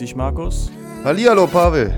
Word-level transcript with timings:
Dich, 0.00 0.16
Markus. 0.16 0.70
Hallihallo, 1.04 1.46
Pavel. 1.46 1.92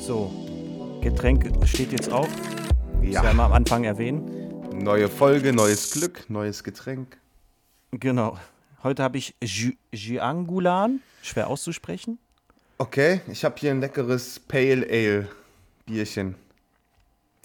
So, 0.00 0.32
Getränk 1.00 1.52
steht 1.64 1.92
jetzt 1.92 2.10
auf. 2.10 2.26
Ja. 3.00 3.22
Das 3.22 3.32
mal 3.34 3.44
am 3.44 3.52
Anfang 3.52 3.84
erwähnen. 3.84 4.28
Neue 4.74 5.08
Folge, 5.08 5.52
neues 5.52 5.92
Glück, 5.92 6.28
neues 6.28 6.64
Getränk. 6.64 7.16
Genau. 7.92 8.36
Heute 8.82 9.04
habe 9.04 9.18
ich 9.18 9.36
Jiangulan, 9.92 11.00
schwer 11.22 11.46
auszusprechen. 11.46 12.18
Okay, 12.78 13.20
ich 13.28 13.44
habe 13.44 13.54
hier 13.58 13.70
ein 13.70 13.80
leckeres 13.80 14.40
Pale 14.40 14.84
Ale 14.90 15.28
Bierchen. 15.86 16.34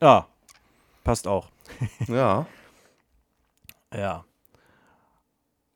Ja, 0.01 0.25
passt 1.03 1.27
auch. 1.27 1.49
Ja. 2.07 2.45
Ja. 3.93 4.25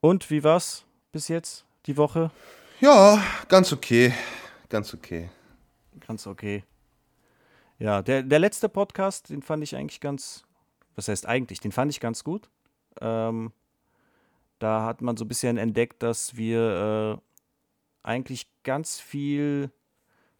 Und 0.00 0.30
wie 0.30 0.44
war's 0.44 0.84
bis 1.12 1.28
jetzt 1.28 1.64
die 1.86 1.96
Woche? 1.96 2.30
Ja, 2.80 3.22
ganz 3.48 3.72
okay. 3.72 4.12
Ganz 4.68 4.92
okay. 4.94 5.30
Ganz 6.06 6.26
okay. 6.26 6.64
Ja, 7.78 8.02
der, 8.02 8.22
der 8.22 8.38
letzte 8.38 8.68
Podcast, 8.68 9.30
den 9.30 9.42
fand 9.42 9.62
ich 9.62 9.76
eigentlich 9.76 10.00
ganz, 10.00 10.42
was 10.94 11.08
heißt 11.08 11.26
eigentlich, 11.26 11.60
den 11.60 11.72
fand 11.72 11.90
ich 11.90 12.00
ganz 12.00 12.24
gut. 12.24 12.50
Ähm, 13.00 13.52
da 14.58 14.84
hat 14.84 15.02
man 15.02 15.16
so 15.16 15.24
ein 15.24 15.28
bisschen 15.28 15.56
entdeckt, 15.56 16.02
dass 16.02 16.36
wir 16.36 17.18
äh, 17.18 18.08
eigentlich 18.08 18.48
ganz 18.62 19.00
viel 19.00 19.70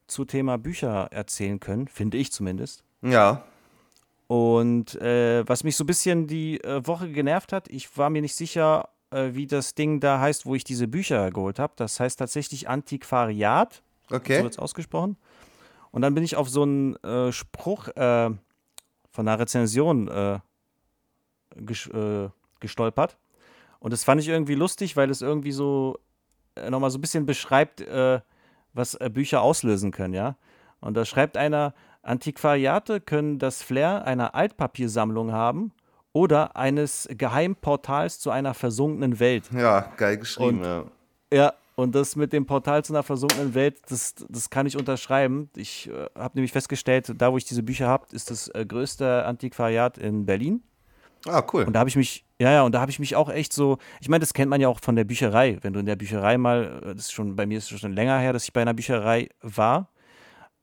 zu 0.07 0.25
Thema 0.25 0.59
Bücher 0.59 1.09
erzählen 1.11 1.59
können, 1.61 1.89
finde 1.89 2.19
ich 2.19 2.31
zumindest. 2.31 2.85
Ja. 3.03 3.45
Und 4.27 4.95
äh, 5.01 5.47
was 5.47 5.65
mich 5.65 5.77
so 5.77 5.85
ein 5.85 5.87
bisschen 5.87 6.27
die 6.27 6.63
äh, 6.65 6.87
Woche 6.87 7.11
genervt 7.11 7.53
hat, 7.53 7.69
ich 7.69 7.97
war 7.99 8.11
mir 8.11 8.23
nicht 8.23 8.35
sicher, 8.35 8.89
äh, 9.11 9.31
wie 9.33 9.47
das 9.47 9.75
Ding 9.75 10.01
da 10.01 10.19
heißt, 10.21 10.47
wo 10.47 10.55
ich 10.55 10.65
diese 10.65 10.89
Bücher 10.89 11.31
geholt 11.31 11.59
habe. 11.59 11.75
Das 11.77 12.01
heißt 12.01 12.19
tatsächlich 12.19 12.69
Antiquariat. 12.69 13.83
So 14.09 14.17
Okay. 14.17 14.43
wird 14.43 14.53
es 14.53 14.59
ausgesprochen. 14.59 15.17
Und 15.91 16.03
dann 16.03 16.15
bin 16.15 16.25
ich 16.25 16.37
auf 16.37 16.49
so 16.49 16.63
einen 16.63 16.97
äh, 16.97 17.33
Spruch 17.33 17.89
äh, 17.89 18.31
von 19.11 19.29
einer 19.29 19.39
Rezension 19.39 20.11
ges 21.57 21.89
gestolpert. 22.61 23.17
Und 23.79 23.93
das 23.93 24.03
fand 24.05 24.21
ich 24.21 24.29
irgendwie 24.29 24.55
lustig, 24.55 24.97
weil 24.97 25.11
es 25.11 25.21
irgendwie 25.21 25.53
so 25.53 25.99
äh, 26.55 26.71
nochmal 26.71 26.91
so 26.91 26.97
ein 26.99 27.01
bisschen 27.03 27.27
beschreibt, 27.27 27.83
äh, 27.83 28.21
was 28.73 28.95
äh, 28.95 29.11
Bücher 29.13 29.43
auslösen 29.43 29.91
können, 29.91 30.15
ja. 30.15 30.37
Und 30.81 30.95
da 30.95 31.05
schreibt 31.05 31.37
einer, 31.37 31.75
Antiquariate 32.05 33.01
können 33.01 33.39
das 33.39 33.63
Flair 33.63 34.05
einer 34.07 34.35
Altpapiersammlung 34.35 35.33
haben 35.33 35.73
oder 36.13 36.57
eines 36.57 37.09
Geheimportals 37.11 38.21
zu 38.21 38.31
einer 38.31 38.55
versunkenen 38.55 39.19
Welt. 39.21 39.45
Ja, 39.53 39.93
geil 39.97 40.19
geschrieben, 40.19 40.59
Und- 40.61 40.65
ja. 40.65 40.85
Ja, 41.33 41.53
und 41.75 41.95
das 41.97 42.15
mit 42.15 42.33
dem 42.33 42.47
Portal 42.47 42.85
zu 42.85 42.93
einer 42.93 43.03
versunkenen 43.03 43.55
Welt, 43.55 43.79
das, 43.89 44.15
das 44.29 44.51
kann 44.51 44.67
ich 44.67 44.77
unterschreiben. 44.77 45.51
Ich 45.57 45.89
äh, 45.91 46.07
habe 46.17 46.37
nämlich 46.37 46.53
festgestellt, 46.53 47.13
da 47.19 47.33
wo 47.33 47.37
ich 47.37 47.45
diese 47.45 47.65
Bücher 47.65 47.89
habe, 47.89 48.07
ist 48.13 48.31
das 48.31 48.47
äh, 48.49 48.65
größte 48.65 49.25
Antiquariat 49.25 49.99
in 49.99 50.25
Berlin. 50.27 50.63
Ah, 51.27 51.43
cool. 51.53 51.65
Und 51.65 51.73
da 51.73 51.81
habe 51.81 51.89
ich 51.89 51.97
mich, 51.97 52.25
ja, 52.39 52.53
ja, 52.53 52.63
und 52.63 52.73
da 52.73 52.81
habe 52.81 52.91
ich 52.93 53.01
mich 53.01 53.17
auch 53.17 53.31
echt 53.31 53.53
so, 53.53 53.79
ich 54.01 54.09
meine, 54.09 54.21
das 54.21 54.35
kennt 54.35 54.51
man 54.51 54.61
ja 54.61 54.69
auch 54.69 54.79
von 54.81 54.95
der 54.95 55.05
Bücherei. 55.05 55.59
Wenn 55.63 55.73
du 55.73 55.81
in 55.81 55.87
der 55.87 55.97
Bücherei 55.97 56.39
mal, 56.39 56.81
äh, 56.85 56.95
das 56.95 57.07
ist 57.07 57.13
schon, 57.13 57.35
bei 57.35 57.47
mir 57.47 57.59
ist 57.59 57.73
es 57.73 57.81
schon 57.81 57.93
länger 57.95 58.19
her, 58.19 58.33
dass 58.33 58.45
ich 58.45 58.53
bei 58.53 58.63
einer 58.63 58.75
Bücherei 58.75 59.29
war. 59.41 59.89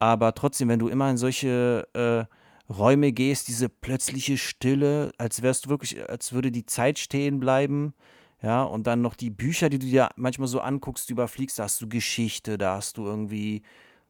Aber 0.01 0.33
trotzdem, 0.33 0.67
wenn 0.67 0.79
du 0.79 0.87
immer 0.87 1.11
in 1.11 1.17
solche 1.17 1.87
äh, 1.93 2.73
Räume 2.73 3.11
gehst, 3.11 3.47
diese 3.47 3.69
plötzliche 3.69 4.35
Stille, 4.35 5.11
als 5.19 5.43
wärst 5.43 5.65
du 5.65 5.69
wirklich, 5.69 6.09
als 6.09 6.33
würde 6.33 6.51
die 6.51 6.65
Zeit 6.65 6.97
stehen 6.97 7.39
bleiben. 7.39 7.93
Ja, 8.41 8.63
und 8.63 8.87
dann 8.87 9.03
noch 9.03 9.13
die 9.13 9.29
Bücher, 9.29 9.69
die 9.69 9.77
du 9.77 9.85
dir 9.85 10.09
manchmal 10.15 10.47
so 10.47 10.59
anguckst, 10.59 11.11
überfliegst, 11.11 11.59
da 11.59 11.65
hast 11.65 11.79
du 11.81 11.87
Geschichte, 11.87 12.57
da 12.57 12.77
hast 12.77 12.97
du 12.97 13.05
irgendwie 13.05 13.61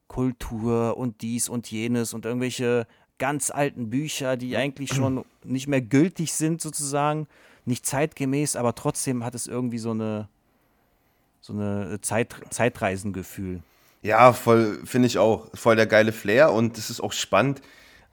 Kultur 0.07 0.96
und 0.96 1.22
dies 1.22 1.50
und 1.50 1.69
jenes 1.69 2.13
und 2.13 2.25
irgendwelche 2.25 2.88
ganz 3.18 3.51
alten 3.51 3.90
Bücher, 3.90 4.38
die 4.38 4.56
eigentlich 4.56 4.91
schon 4.94 5.25
nicht 5.44 5.68
mehr 5.68 5.81
gültig 5.81 6.31
sind, 6.31 6.62
sozusagen, 6.62 7.28
nicht 7.66 7.85
zeitgemäß, 7.85 8.56
aber 8.56 8.75
trotzdem 8.75 9.25
hat 9.25 9.35
es 9.35 9.46
irgendwie 9.46 9.78
so 9.78 9.91
eine 9.91 10.30
so 11.41 11.51
eine 11.51 12.00
Zeit, 12.00 12.34
Zeitreisengefühl. 12.50 13.62
Ja, 14.01 14.34
voll, 14.34 14.81
finde 14.84 15.07
ich 15.07 15.17
auch. 15.17 15.50
Voll 15.53 15.75
der 15.75 15.85
geile 15.85 16.12
Flair 16.12 16.51
und 16.51 16.78
es 16.78 16.89
ist 16.89 17.01
auch 17.01 17.13
spannend. 17.13 17.62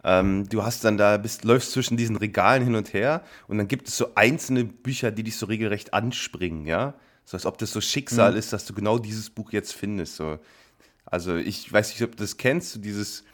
Ähm, 0.04 0.48
du 0.48 0.62
hast 0.62 0.84
dann 0.84 0.96
da, 0.96 1.16
bist, 1.16 1.44
läufst 1.44 1.72
zwischen 1.72 1.96
diesen 1.96 2.16
Regalen 2.16 2.62
hin 2.62 2.74
und 2.74 2.92
her 2.92 3.22
und 3.48 3.58
dann 3.58 3.68
gibt 3.68 3.88
es 3.88 3.96
so 3.96 4.14
einzelne 4.14 4.64
Bücher, 4.64 5.10
die 5.10 5.22
dich 5.24 5.36
so 5.36 5.46
regelrecht 5.46 5.92
anspringen, 5.94 6.66
ja. 6.66 6.94
So 7.24 7.36
als 7.36 7.46
ob 7.46 7.58
das 7.58 7.72
so 7.72 7.80
Schicksal 7.80 8.36
ist, 8.36 8.54
dass 8.54 8.64
du 8.64 8.72
genau 8.72 8.98
dieses 8.98 9.28
Buch 9.28 9.52
jetzt 9.52 9.74
findest. 9.74 10.16
So. 10.16 10.38
Also 11.04 11.36
ich 11.36 11.70
weiß 11.70 11.90
nicht, 11.90 12.02
ob 12.02 12.12
du 12.12 12.22
das 12.22 12.38
kennst, 12.38 12.72
so 12.72 12.80
dieses, 12.80 13.24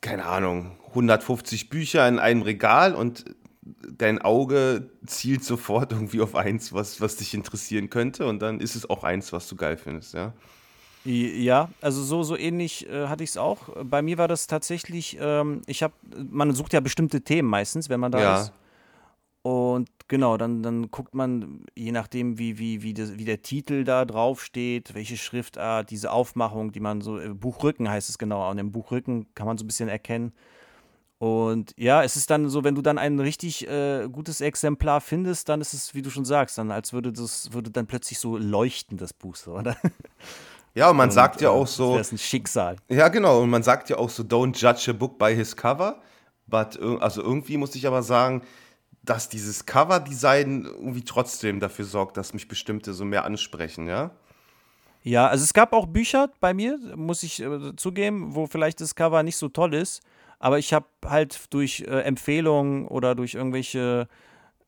keine 0.00 0.24
Ahnung, 0.24 0.78
150 0.88 1.68
Bücher 1.68 2.08
in 2.08 2.18
einem 2.18 2.42
Regal 2.42 2.94
und 2.94 3.24
dein 3.62 4.22
Auge 4.22 4.90
zielt 5.06 5.44
sofort 5.44 5.92
irgendwie 5.92 6.20
auf 6.20 6.34
eins, 6.34 6.72
was, 6.72 7.00
was 7.00 7.16
dich 7.16 7.34
interessieren 7.34 7.90
könnte 7.90 8.26
und 8.26 8.40
dann 8.40 8.60
ist 8.60 8.74
es 8.74 8.88
auch 8.88 9.04
eins, 9.04 9.32
was 9.32 9.48
du 9.48 9.56
geil 9.56 9.76
findest, 9.76 10.14
ja. 10.14 10.32
Ja, 11.04 11.68
also 11.82 12.02
so, 12.02 12.22
so 12.22 12.36
ähnlich 12.36 12.88
äh, 12.88 13.08
hatte 13.08 13.24
ich 13.24 13.30
es 13.30 13.36
auch. 13.36 13.68
Bei 13.84 14.00
mir 14.00 14.16
war 14.16 14.26
das 14.26 14.46
tatsächlich, 14.46 15.18
ähm, 15.20 15.60
ich 15.66 15.82
habe, 15.82 15.92
man 16.30 16.52
sucht 16.54 16.72
ja 16.72 16.80
bestimmte 16.80 17.20
Themen 17.20 17.48
meistens, 17.48 17.90
wenn 17.90 18.00
man 18.00 18.10
da 18.10 18.20
Ja. 18.20 18.40
ist. 18.40 18.52
Und 19.42 19.90
genau, 20.08 20.38
dann, 20.38 20.62
dann 20.62 20.90
guckt 20.90 21.14
man, 21.14 21.66
je 21.74 21.92
nachdem, 21.92 22.38
wie, 22.38 22.58
wie, 22.58 22.82
wie, 22.82 22.94
das, 22.94 23.18
wie 23.18 23.26
der 23.26 23.42
Titel 23.42 23.84
da 23.84 24.06
drauf 24.06 24.42
steht, 24.42 24.94
welche 24.94 25.18
Schriftart, 25.18 25.90
diese 25.90 26.10
Aufmachung, 26.10 26.72
die 26.72 26.80
man 26.80 27.02
so, 27.02 27.18
äh, 27.18 27.28
Buchrücken 27.28 27.90
heißt 27.90 28.08
es 28.08 28.16
genau, 28.16 28.48
an 28.48 28.56
dem 28.56 28.72
Buchrücken 28.72 29.26
kann 29.34 29.46
man 29.46 29.58
so 29.58 29.64
ein 29.64 29.66
bisschen 29.66 29.90
erkennen. 29.90 30.32
Und 31.18 31.74
ja, 31.76 32.02
es 32.02 32.16
ist 32.16 32.30
dann 32.30 32.48
so, 32.48 32.64
wenn 32.64 32.74
du 32.74 32.80
dann 32.82 32.96
ein 32.98 33.20
richtig 33.20 33.68
äh, 33.68 34.08
gutes 34.10 34.40
Exemplar 34.40 35.02
findest, 35.02 35.50
dann 35.50 35.60
ist 35.60 35.74
es, 35.74 35.94
wie 35.94 36.02
du 36.02 36.08
schon 36.08 36.24
sagst, 36.24 36.56
dann 36.56 36.70
als 36.70 36.94
würde 36.94 37.12
das, 37.12 37.52
würde 37.52 37.70
dann 37.70 37.86
plötzlich 37.86 38.18
so 38.18 38.38
leuchten, 38.38 38.96
das 38.96 39.12
Buch 39.12 39.36
so, 39.36 39.52
oder? 39.52 39.76
Ja, 40.74 40.90
und 40.90 40.96
man 40.96 41.08
Und, 41.08 41.12
sagt 41.14 41.40
ja 41.40 41.48
äh, 41.48 41.52
auch 41.52 41.66
so, 41.66 41.90
wäre 41.92 42.00
es 42.00 42.12
ein 42.12 42.18
Schicksal. 42.18 42.76
ja 42.88 43.08
genau, 43.08 43.40
und 43.42 43.50
man 43.50 43.62
sagt 43.62 43.90
ja 43.90 43.96
auch 43.98 44.10
so, 44.10 44.22
don't 44.24 44.56
judge 44.56 44.90
a 44.90 44.94
book 44.94 45.18
by 45.18 45.34
his 45.34 45.56
cover. 45.56 46.00
But, 46.46 46.76
ir- 46.76 47.00
also 47.00 47.22
irgendwie 47.22 47.56
muss 47.56 47.74
ich 47.74 47.86
aber 47.86 48.02
sagen, 48.02 48.42
dass 49.02 49.28
dieses 49.28 49.66
Cover-Design 49.66 50.64
irgendwie 50.64 51.04
trotzdem 51.04 51.60
dafür 51.60 51.84
sorgt, 51.84 52.16
dass 52.16 52.34
mich 52.34 52.48
bestimmte 52.48 52.92
so 52.92 53.04
mehr 53.04 53.24
ansprechen, 53.24 53.86
ja? 53.86 54.10
Ja, 55.02 55.26
also 55.28 55.44
es 55.44 55.52
gab 55.52 55.72
auch 55.74 55.86
Bücher 55.86 56.30
bei 56.40 56.54
mir, 56.54 56.78
muss 56.96 57.22
ich 57.22 57.40
äh, 57.42 57.76
zugeben, 57.76 58.34
wo 58.34 58.46
vielleicht 58.46 58.80
das 58.80 58.94
Cover 58.94 59.22
nicht 59.22 59.36
so 59.36 59.48
toll 59.48 59.74
ist, 59.74 60.02
aber 60.38 60.58
ich 60.58 60.72
habe 60.72 60.86
halt 61.04 61.52
durch 61.52 61.80
äh, 61.86 62.00
Empfehlungen 62.00 62.86
oder 62.88 63.14
durch 63.14 63.34
irgendwelche 63.34 64.08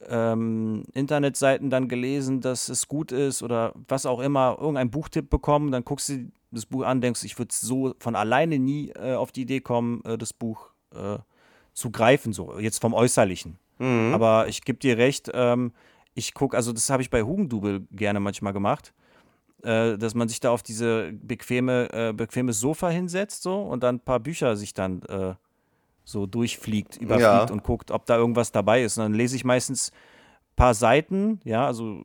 ähm, 0.09 0.85
Internetseiten 0.93 1.71
dann 1.71 1.89
gelesen, 1.89 2.41
dass 2.41 2.69
es 2.69 2.89
gut 2.89 3.13
ist 3.13 3.43
oder 3.43 3.73
was 3.89 4.07
auch 4.07 4.21
immer, 4.21 4.57
irgendein 4.59 4.91
Buchtipp 4.91 5.31
bekommen, 5.31 5.73
dann 5.73 5.85
guckst 5.85 6.09
du 6.09 6.31
das 6.51 6.67
Buch 6.67 6.85
an, 6.85 7.01
denkst, 7.01 7.25
ich 7.25 7.39
würde 7.39 7.55
so 7.55 7.95
von 7.99 8.15
alleine 8.15 8.59
nie 8.59 8.91
äh, 8.91 9.15
auf 9.15 9.33
die 9.33 9.43
Idee 9.43 9.61
kommen, 9.61 10.03
äh, 10.05 10.19
das 10.19 10.33
Buch 10.33 10.71
äh, 10.95 11.19
zu 11.73 11.91
greifen, 11.91 12.33
so 12.33 12.59
jetzt 12.59 12.81
vom 12.81 12.95
Äußerlichen. 12.95 13.59
Aber 14.15 14.49
ich 14.49 14.63
gebe 14.63 14.79
dir 14.79 14.97
recht, 14.97 15.31
ähm, 15.35 15.73
ich 16.15 16.35
gucke, 16.35 16.57
also 16.57 16.73
das 16.73 16.89
habe 16.89 17.03
ich 17.03 17.11
bei 17.11 17.23
Hugendubel 17.23 17.87
gerne 17.91 18.21
manchmal 18.21 18.53
gemacht 18.53 18.95
äh, 19.63 19.99
dass 19.99 20.15
man 20.15 20.29
sich 20.29 20.41
da 20.41 20.51
auf 20.51 20.63
diese 20.63 21.13
bequeme, 21.13 21.89
äh, 21.93 22.13
bequemes 22.13 22.61
Sofa 22.61 22.89
hinsetzt 22.89 23.43
so 23.43 23.61
und 23.63 23.83
dann 23.83 23.97
ein 23.97 24.01
paar 24.01 24.21
Bücher 24.21 24.57
sich 24.57 24.75
dann 24.75 25.03
äh, 25.03 25.35
so 26.07 26.25
durchfliegt, 26.25 26.97
überfliegt 26.97 27.21
Ja. 27.21 27.53
und 27.53 27.65
guckt, 27.65 27.91
ob 27.91 28.07
da 28.07 28.17
irgendwas 28.17 28.53
dabei 28.53 28.83
ist. 28.85 28.97
Und 28.97 29.03
dann 29.03 29.15
lese 29.15 29.35
ich 29.37 29.45
meistens 29.45 29.91
ein 29.91 30.57
paar 30.57 30.73
Seiten, 30.75 31.41
ja, 31.45 31.67
also 31.67 32.03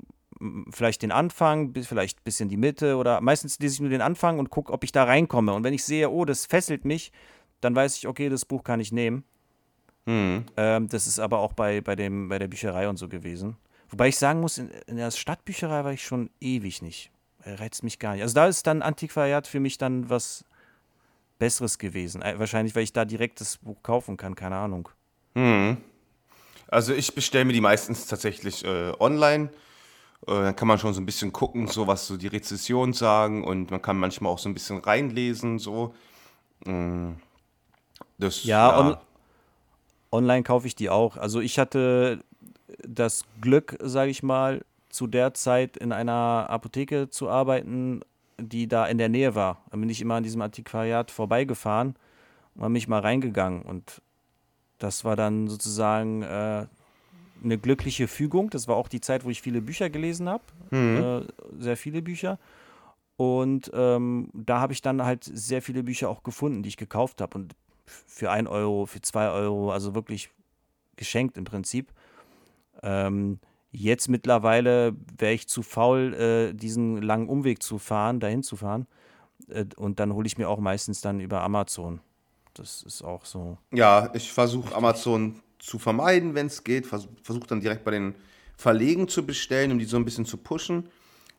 vielleicht 0.71 1.03
den 1.03 1.11
Anfang, 1.11 1.71
vielleicht 1.83 2.17
ein 2.19 2.23
bisschen 2.23 2.49
die 2.49 2.57
Mitte 2.57 2.97
oder 2.97 3.21
meistens 3.21 3.59
lese 3.59 3.75
ich 3.75 3.79
nur 3.79 3.91
den 3.91 4.01
Anfang 4.01 4.39
und 4.39 4.49
gucke, 4.49 4.73
ob 4.73 4.83
ich 4.83 4.91
da 4.91 5.03
reinkomme. 5.03 5.53
Und 5.53 5.63
wenn 5.63 5.73
ich 5.73 5.83
sehe, 5.83 6.09
oh, 6.09 6.25
das 6.25 6.47
fesselt 6.47 6.83
mich, 6.83 7.11
dann 7.61 7.75
weiß 7.75 7.95
ich, 7.97 8.07
okay, 8.07 8.27
das 8.27 8.43
Buch 8.43 8.63
kann 8.63 8.79
ich 8.79 8.91
nehmen. 8.91 9.23
Mhm. 10.07 10.45
Ähm, 10.57 10.87
das 10.87 11.05
ist 11.05 11.19
aber 11.19 11.37
auch 11.37 11.53
bei, 11.53 11.81
bei, 11.81 11.95
dem, 11.95 12.27
bei 12.27 12.39
der 12.39 12.47
Bücherei 12.47 12.89
und 12.89 12.97
so 12.97 13.07
gewesen. 13.07 13.55
Wobei 13.91 14.07
ich 14.07 14.17
sagen 14.17 14.41
muss, 14.41 14.57
in, 14.57 14.71
in 14.87 14.97
der 14.97 15.11
Stadtbücherei 15.11 15.83
war 15.83 15.93
ich 15.93 16.03
schon 16.03 16.31
ewig 16.39 16.81
nicht. 16.81 17.11
Er 17.43 17.59
reizt 17.59 17.83
mich 17.83 17.99
gar 17.99 18.13
nicht. 18.13 18.23
Also 18.23 18.33
da 18.33 18.47
ist 18.47 18.65
dann 18.65 18.81
Antiquariat 18.81 19.45
für 19.45 19.59
mich 19.59 19.77
dann 19.77 20.09
was 20.09 20.43
Besseres 21.41 21.79
gewesen. 21.79 22.21
Äh, 22.21 22.37
wahrscheinlich, 22.37 22.75
weil 22.75 22.83
ich 22.83 22.93
da 22.93 23.03
direkt 23.03 23.41
das 23.41 23.57
Buch 23.57 23.81
kaufen 23.81 24.15
kann, 24.15 24.35
keine 24.35 24.57
Ahnung. 24.57 24.89
Also 26.67 26.93
ich 26.93 27.15
bestelle 27.15 27.45
mir 27.45 27.53
die 27.53 27.61
meistens 27.61 28.05
tatsächlich 28.05 28.63
äh, 28.63 28.93
online. 28.99 29.49
Äh, 30.27 30.33
dann 30.33 30.55
kann 30.55 30.67
man 30.67 30.77
schon 30.77 30.93
so 30.93 31.01
ein 31.01 31.05
bisschen 31.07 31.33
gucken, 31.33 31.65
so 31.67 31.87
was 31.87 32.05
so 32.05 32.15
die 32.15 32.27
Rezessionen 32.27 32.93
sagen 32.93 33.43
und 33.43 33.71
man 33.71 33.81
kann 33.81 33.97
manchmal 33.97 34.31
auch 34.31 34.37
so 34.37 34.49
ein 34.49 34.53
bisschen 34.53 34.77
reinlesen, 34.81 35.57
so. 35.57 35.95
Mm. 36.63 37.13
Das, 38.19 38.43
Ja, 38.43 38.79
on 38.79 38.97
online 40.11 40.43
kaufe 40.43 40.67
ich 40.67 40.75
die 40.75 40.91
auch. 40.91 41.17
Also 41.17 41.39
ich 41.39 41.57
hatte 41.57 42.23
das 42.87 43.23
Glück, 43.41 43.77
sage 43.81 44.11
ich 44.11 44.21
mal, 44.21 44.63
zu 44.89 45.07
der 45.07 45.33
Zeit 45.33 45.75
in 45.75 45.91
einer 45.91 46.45
Apotheke 46.49 47.09
zu 47.09 47.29
arbeiten, 47.29 48.01
die 48.39 48.67
da 48.67 48.85
in 48.85 48.97
der 48.97 49.09
Nähe 49.09 49.35
war. 49.35 49.63
Da 49.71 49.77
bin 49.77 49.89
ich 49.89 50.01
immer 50.01 50.15
an 50.15 50.23
diesem 50.23 50.41
Antiquariat 50.41 51.11
vorbeigefahren 51.11 51.95
und 52.55 52.61
habe 52.61 52.71
mich 52.71 52.87
mal 52.87 52.99
reingegangen. 52.99 53.61
Und 53.61 54.01
das 54.77 55.05
war 55.05 55.15
dann 55.15 55.47
sozusagen 55.47 56.23
äh, 56.23 56.65
eine 57.43 57.57
glückliche 57.57 58.07
Fügung. 58.07 58.49
Das 58.49 58.67
war 58.67 58.75
auch 58.75 58.87
die 58.87 59.01
Zeit, 59.01 59.23
wo 59.25 59.29
ich 59.29 59.41
viele 59.41 59.61
Bücher 59.61 59.89
gelesen 59.89 60.29
habe. 60.29 60.43
Mhm. 60.71 60.97
Äh, 60.97 61.61
sehr 61.63 61.77
viele 61.77 62.01
Bücher. 62.01 62.39
Und 63.17 63.69
ähm, 63.73 64.29
da 64.33 64.59
habe 64.59 64.73
ich 64.73 64.81
dann 64.81 65.03
halt 65.03 65.23
sehr 65.23 65.61
viele 65.61 65.83
Bücher 65.83 66.09
auch 66.09 66.23
gefunden, 66.23 66.63
die 66.63 66.69
ich 66.69 66.77
gekauft 66.77 67.21
habe. 67.21 67.37
Und 67.37 67.55
für 67.85 68.31
ein 68.31 68.47
Euro, 68.47 68.85
für 68.85 69.01
zwei 69.01 69.29
Euro, 69.29 69.71
also 69.71 69.93
wirklich 69.93 70.29
geschenkt 70.95 71.37
im 71.37 71.43
Prinzip. 71.43 71.91
Ähm, 72.81 73.39
jetzt 73.71 74.09
mittlerweile 74.09 74.95
wäre 75.17 75.33
ich 75.33 75.47
zu 75.47 75.63
faul, 75.63 76.13
äh, 76.13 76.53
diesen 76.53 77.01
langen 77.01 77.29
Umweg 77.29 77.63
zu 77.63 77.79
fahren, 77.79 78.19
dahin 78.19 78.43
zu 78.43 78.55
fahren. 78.57 78.87
Äh, 79.49 79.65
und 79.77 79.99
dann 79.99 80.13
hole 80.13 80.27
ich 80.27 80.37
mir 80.37 80.49
auch 80.49 80.59
meistens 80.59 81.01
dann 81.01 81.19
über 81.19 81.41
Amazon. 81.41 82.01
Das 82.53 82.83
ist 82.83 83.01
auch 83.01 83.25
so. 83.25 83.57
Ja, 83.71 84.09
ich 84.13 84.31
versuche 84.31 84.75
Amazon 84.75 85.41
zu 85.59 85.79
vermeiden, 85.79 86.35
wenn 86.35 86.47
es 86.47 86.63
geht. 86.63 86.85
Versuche 86.85 87.13
versuch 87.23 87.47
dann 87.47 87.61
direkt 87.61 87.83
bei 87.85 87.91
den 87.91 88.15
Verlegen 88.57 89.07
zu 89.07 89.25
bestellen, 89.25 89.71
um 89.71 89.79
die 89.79 89.85
so 89.85 89.97
ein 89.97 90.05
bisschen 90.05 90.25
zu 90.25 90.37
pushen. 90.37 90.89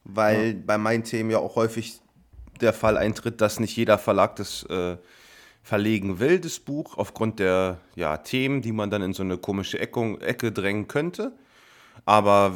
Weil 0.05 0.55
ja. 0.55 0.62
bei 0.67 0.79
meinen 0.79 1.05
Themen 1.05 1.31
ja 1.31 1.38
auch 1.38 1.55
häufig 1.56 2.00
der 2.61 2.73
Fall 2.73 2.96
eintritt, 2.96 3.40
dass 3.40 3.61
nicht 3.61 3.76
jeder 3.76 3.99
Verlag 3.99 4.37
das 4.37 4.64
äh, 4.64 4.96
verlegen 5.62 6.19
will, 6.19 6.40
das 6.40 6.58
Buch, 6.58 6.99
aufgrund 6.99 7.38
der 7.38 7.79
ja, 7.94 8.17
Themen, 8.17 8.62
die 8.62 8.73
man 8.73 8.90
dann 8.90 9.02
in 9.02 9.12
so 9.12 9.23
eine 9.23 9.38
komische 9.38 9.79
Ecke, 9.79 10.19
Ecke 10.20 10.50
drängen 10.50 10.88
könnte. 10.88 11.37
Aber 12.05 12.53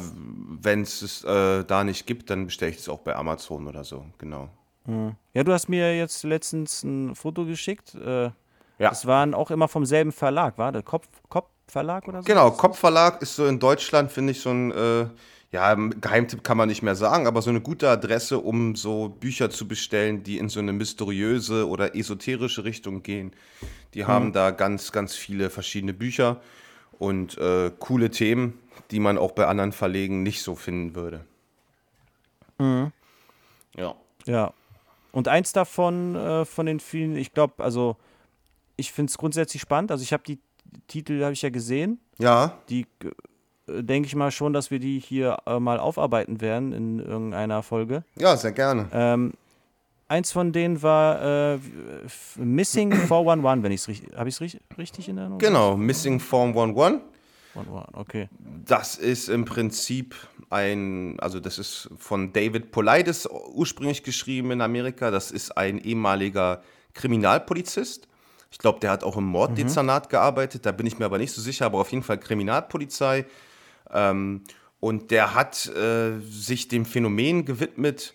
wenn 0.61 0.81
es 0.81 1.01
es 1.01 1.23
äh, 1.23 1.63
da 1.63 1.83
nicht 1.83 2.05
gibt, 2.05 2.29
dann 2.29 2.45
bestelle 2.45 2.71
ich 2.71 2.77
es 2.77 2.89
auch 2.89 2.99
bei 2.99 3.15
Amazon 3.15 3.67
oder 3.67 3.83
so, 3.83 4.05
genau. 4.17 4.49
Hm. 4.85 5.15
Ja, 5.33 5.43
du 5.43 5.53
hast 5.53 5.69
mir 5.69 5.95
jetzt 5.95 6.23
letztens 6.23 6.83
ein 6.83 7.15
Foto 7.15 7.45
geschickt. 7.45 7.95
Äh, 7.95 8.31
ja. 8.79 8.89
Das 8.89 9.05
waren 9.05 9.33
auch 9.33 9.51
immer 9.51 9.67
vom 9.67 9.85
selben 9.85 10.11
Verlag, 10.11 10.57
war 10.57 10.71
der 10.71 10.83
Kopf, 10.83 11.07
Kopf 11.29 11.49
Verlag 11.67 12.07
oder 12.07 12.21
so? 12.21 12.25
Genau, 12.25 12.51
Kopf 12.51 12.79
Verlag 12.79 13.21
ist 13.21 13.35
so 13.35 13.45
in 13.45 13.59
Deutschland, 13.59 14.11
finde 14.11 14.31
ich, 14.31 14.39
so 14.39 14.51
ein, 14.51 14.71
äh, 14.71 15.07
ja, 15.51 15.73
Geheimtipp 15.75 16.43
kann 16.43 16.57
man 16.57 16.69
nicht 16.69 16.81
mehr 16.81 16.95
sagen, 16.95 17.27
aber 17.27 17.41
so 17.41 17.49
eine 17.49 17.61
gute 17.61 17.89
Adresse, 17.89 18.39
um 18.39 18.75
so 18.75 19.09
Bücher 19.09 19.49
zu 19.49 19.67
bestellen, 19.67 20.23
die 20.23 20.37
in 20.37 20.49
so 20.49 20.59
eine 20.59 20.73
mysteriöse 20.73 21.67
oder 21.67 21.95
esoterische 21.95 22.63
Richtung 22.63 23.03
gehen. 23.03 23.31
Die 23.93 24.03
hm. 24.03 24.07
haben 24.07 24.33
da 24.33 24.51
ganz, 24.51 24.91
ganz 24.91 25.15
viele 25.15 25.49
verschiedene 25.49 25.93
Bücher 25.93 26.41
und 26.99 27.37
äh, 27.37 27.71
coole 27.79 28.09
Themen, 28.09 28.59
die 28.91 28.99
man 28.99 29.17
auch 29.17 29.31
bei 29.31 29.47
anderen 29.47 29.71
Verlegen 29.71 30.23
nicht 30.23 30.41
so 30.41 30.55
finden 30.55 30.95
würde. 30.95 31.25
Mhm. 32.59 32.91
Ja. 33.75 33.95
Ja. 34.25 34.53
Und 35.11 35.27
eins 35.27 35.53
davon, 35.53 36.15
äh, 36.15 36.45
von 36.45 36.65
den 36.65 36.79
vielen, 36.79 37.15
ich 37.15 37.33
glaube, 37.33 37.63
also 37.63 37.97
ich 38.75 38.91
finde 38.91 39.09
es 39.09 39.17
grundsätzlich 39.17 39.61
spannend. 39.61 39.91
Also 39.91 40.03
ich 40.03 40.13
habe 40.13 40.23
die 40.23 40.39
Titel, 40.87 41.23
habe 41.23 41.33
ich 41.33 41.41
ja 41.41 41.49
gesehen. 41.49 41.99
Ja. 42.17 42.57
Die 42.69 42.85
äh, 43.67 43.83
denke 43.83 44.07
ich 44.07 44.15
mal 44.15 44.31
schon, 44.31 44.53
dass 44.53 44.71
wir 44.71 44.79
die 44.79 44.99
hier 44.99 45.37
äh, 45.45 45.59
mal 45.59 45.79
aufarbeiten 45.79 46.41
werden 46.41 46.73
in 46.73 46.99
irgendeiner 46.99 47.63
Folge. 47.63 48.03
Ja, 48.15 48.37
sehr 48.37 48.51
gerne. 48.51 48.87
Ähm, 48.93 49.33
eins 50.07 50.31
von 50.31 50.51
denen 50.51 50.81
war 50.81 51.53
äh, 51.53 51.59
Missing 52.35 52.91
411, 53.07 53.63
wenn 53.63 53.71
ich 53.71 53.81
es 53.81 53.87
richtig, 53.87 54.15
habe 54.15 54.29
ich 54.29 54.41
es 54.41 54.59
richtig 54.77 55.09
in 55.09 55.17
Erinnerung? 55.17 55.39
Genau, 55.39 55.77
Missing 55.77 56.19
411. 56.19 57.01
Okay. 57.93 58.29
Das 58.65 58.95
ist 58.95 59.29
im 59.29 59.45
Prinzip 59.45 60.15
ein, 60.49 61.19
also 61.19 61.39
das 61.39 61.57
ist 61.57 61.89
von 61.97 62.31
David 62.31 62.71
Polides 62.71 63.27
ursprünglich 63.53 64.03
geschrieben 64.03 64.51
in 64.51 64.61
Amerika. 64.61 65.09
Das 65.09 65.31
ist 65.31 65.57
ein 65.57 65.79
ehemaliger 65.79 66.61
Kriminalpolizist. 66.93 68.07
Ich 68.51 68.59
glaube, 68.59 68.79
der 68.79 68.91
hat 68.91 69.03
auch 69.03 69.17
im 69.17 69.25
Morddezernat 69.25 70.05
mhm. 70.05 70.09
gearbeitet. 70.09 70.65
Da 70.65 70.71
bin 70.71 70.85
ich 70.85 70.99
mir 70.99 71.05
aber 71.05 71.17
nicht 71.17 71.31
so 71.31 71.41
sicher, 71.41 71.65
aber 71.65 71.79
auf 71.79 71.91
jeden 71.91 72.03
Fall 72.03 72.19
Kriminalpolizei. 72.19 73.25
Ähm, 73.91 74.43
und 74.79 75.11
der 75.11 75.33
hat 75.33 75.65
äh, 75.67 76.19
sich 76.19 76.67
dem 76.67 76.85
Phänomen 76.85 77.45
gewidmet, 77.45 78.13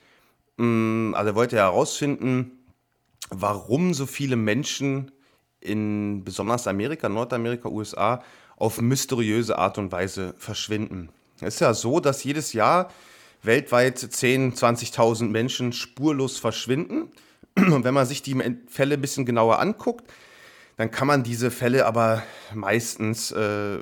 also 0.62 1.30
er 1.30 1.34
wollte 1.34 1.56
herausfinden, 1.56 2.52
warum 3.30 3.94
so 3.94 4.06
viele 4.06 4.36
Menschen 4.36 5.10
in 5.60 6.24
besonders 6.24 6.66
Amerika, 6.66 7.08
Nordamerika, 7.08 7.68
USA 7.68 8.22
auf 8.56 8.80
mysteriöse 8.80 9.58
Art 9.58 9.78
und 9.78 9.92
Weise 9.92 10.34
verschwinden. 10.38 11.08
Es 11.40 11.54
ist 11.54 11.60
ja 11.60 11.74
so, 11.74 12.00
dass 12.00 12.24
jedes 12.24 12.52
Jahr 12.52 12.90
weltweit 13.42 13.98
10.000, 13.98 14.56
20.000 14.56 15.28
Menschen 15.28 15.72
spurlos 15.72 16.38
verschwinden. 16.38 17.10
Und 17.56 17.84
wenn 17.84 17.94
man 17.94 18.06
sich 18.06 18.22
die 18.22 18.36
Fälle 18.68 18.94
ein 18.94 19.00
bisschen 19.00 19.26
genauer 19.26 19.58
anguckt, 19.58 20.10
dann 20.76 20.90
kann 20.90 21.06
man 21.06 21.22
diese 21.22 21.50
Fälle 21.50 21.86
aber 21.86 22.22
meistens 22.54 23.30
äh, 23.32 23.78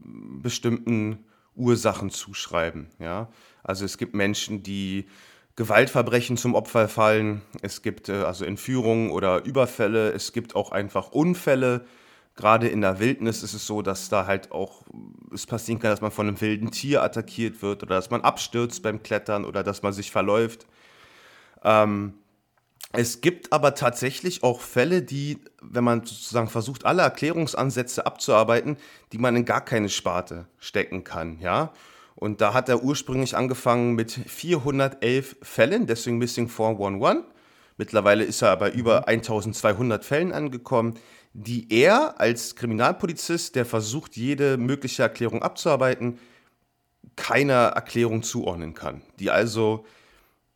bestimmten 0.00 1.24
Ursachen 1.54 2.10
zuschreiben. 2.10 2.88
Ja? 2.98 3.28
Also 3.62 3.84
es 3.84 3.98
gibt 3.98 4.14
Menschen, 4.14 4.62
die 4.62 5.06
Gewaltverbrechen 5.56 6.36
zum 6.36 6.54
Opfer 6.54 6.88
fallen, 6.88 7.42
es 7.60 7.82
gibt 7.82 8.08
äh, 8.08 8.22
also 8.22 8.44
Entführungen 8.44 9.10
oder 9.10 9.44
Überfälle, 9.44 10.12
es 10.12 10.32
gibt 10.32 10.56
auch 10.56 10.72
einfach 10.72 11.10
Unfälle, 11.12 11.84
gerade 12.36 12.68
in 12.68 12.80
der 12.80 12.98
Wildnis 12.98 13.42
ist 13.42 13.54
es 13.54 13.66
so, 13.66 13.82
dass 13.82 14.08
da 14.08 14.26
halt 14.26 14.52
auch 14.52 14.82
es 15.32 15.46
passieren 15.46 15.80
kann, 15.80 15.90
dass 15.90 16.00
man 16.00 16.10
von 16.10 16.28
einem 16.28 16.40
wilden 16.40 16.70
Tier 16.70 17.02
attackiert 17.02 17.62
wird 17.62 17.82
oder 17.82 17.96
dass 17.96 18.10
man 18.10 18.22
abstürzt 18.22 18.82
beim 18.82 19.02
Klettern 19.02 19.44
oder 19.44 19.62
dass 19.62 19.82
man 19.82 19.92
sich 19.92 20.10
verläuft. 20.10 20.66
Ähm, 21.62 22.14
es 22.94 23.22
gibt 23.22 23.52
aber 23.52 23.74
tatsächlich 23.74 24.42
auch 24.42 24.60
Fälle, 24.60 25.02
die, 25.02 25.38
wenn 25.62 25.84
man 25.84 26.04
sozusagen 26.04 26.48
versucht, 26.48 26.84
alle 26.84 27.02
Erklärungsansätze 27.02 28.04
abzuarbeiten, 28.04 28.76
die 29.12 29.18
man 29.18 29.34
in 29.34 29.46
gar 29.46 29.64
keine 29.64 29.88
Sparte 29.88 30.46
stecken 30.58 31.02
kann, 31.04 31.38
ja. 31.40 31.72
Und 32.14 32.40
da 32.40 32.54
hat 32.54 32.68
er 32.68 32.82
ursprünglich 32.82 33.36
angefangen 33.36 33.94
mit 33.94 34.12
411 34.12 35.36
Fällen, 35.42 35.86
deswegen 35.86 36.18
Missing 36.18 36.48
411. 36.48 37.24
Mittlerweile 37.78 38.24
ist 38.24 38.42
er 38.42 38.56
bei 38.56 38.70
über 38.70 39.08
1200 39.08 40.04
Fällen 40.04 40.32
angekommen 40.32 40.94
die 41.34 41.66
er 41.70 42.20
als 42.20 42.56
Kriminalpolizist, 42.56 43.54
der 43.54 43.64
versucht, 43.64 44.16
jede 44.16 44.56
mögliche 44.58 45.02
Erklärung 45.02 45.42
abzuarbeiten, 45.42 46.18
keiner 47.16 47.68
Erklärung 47.68 48.22
zuordnen 48.22 48.74
kann, 48.74 49.02
die 49.18 49.30
also 49.30 49.86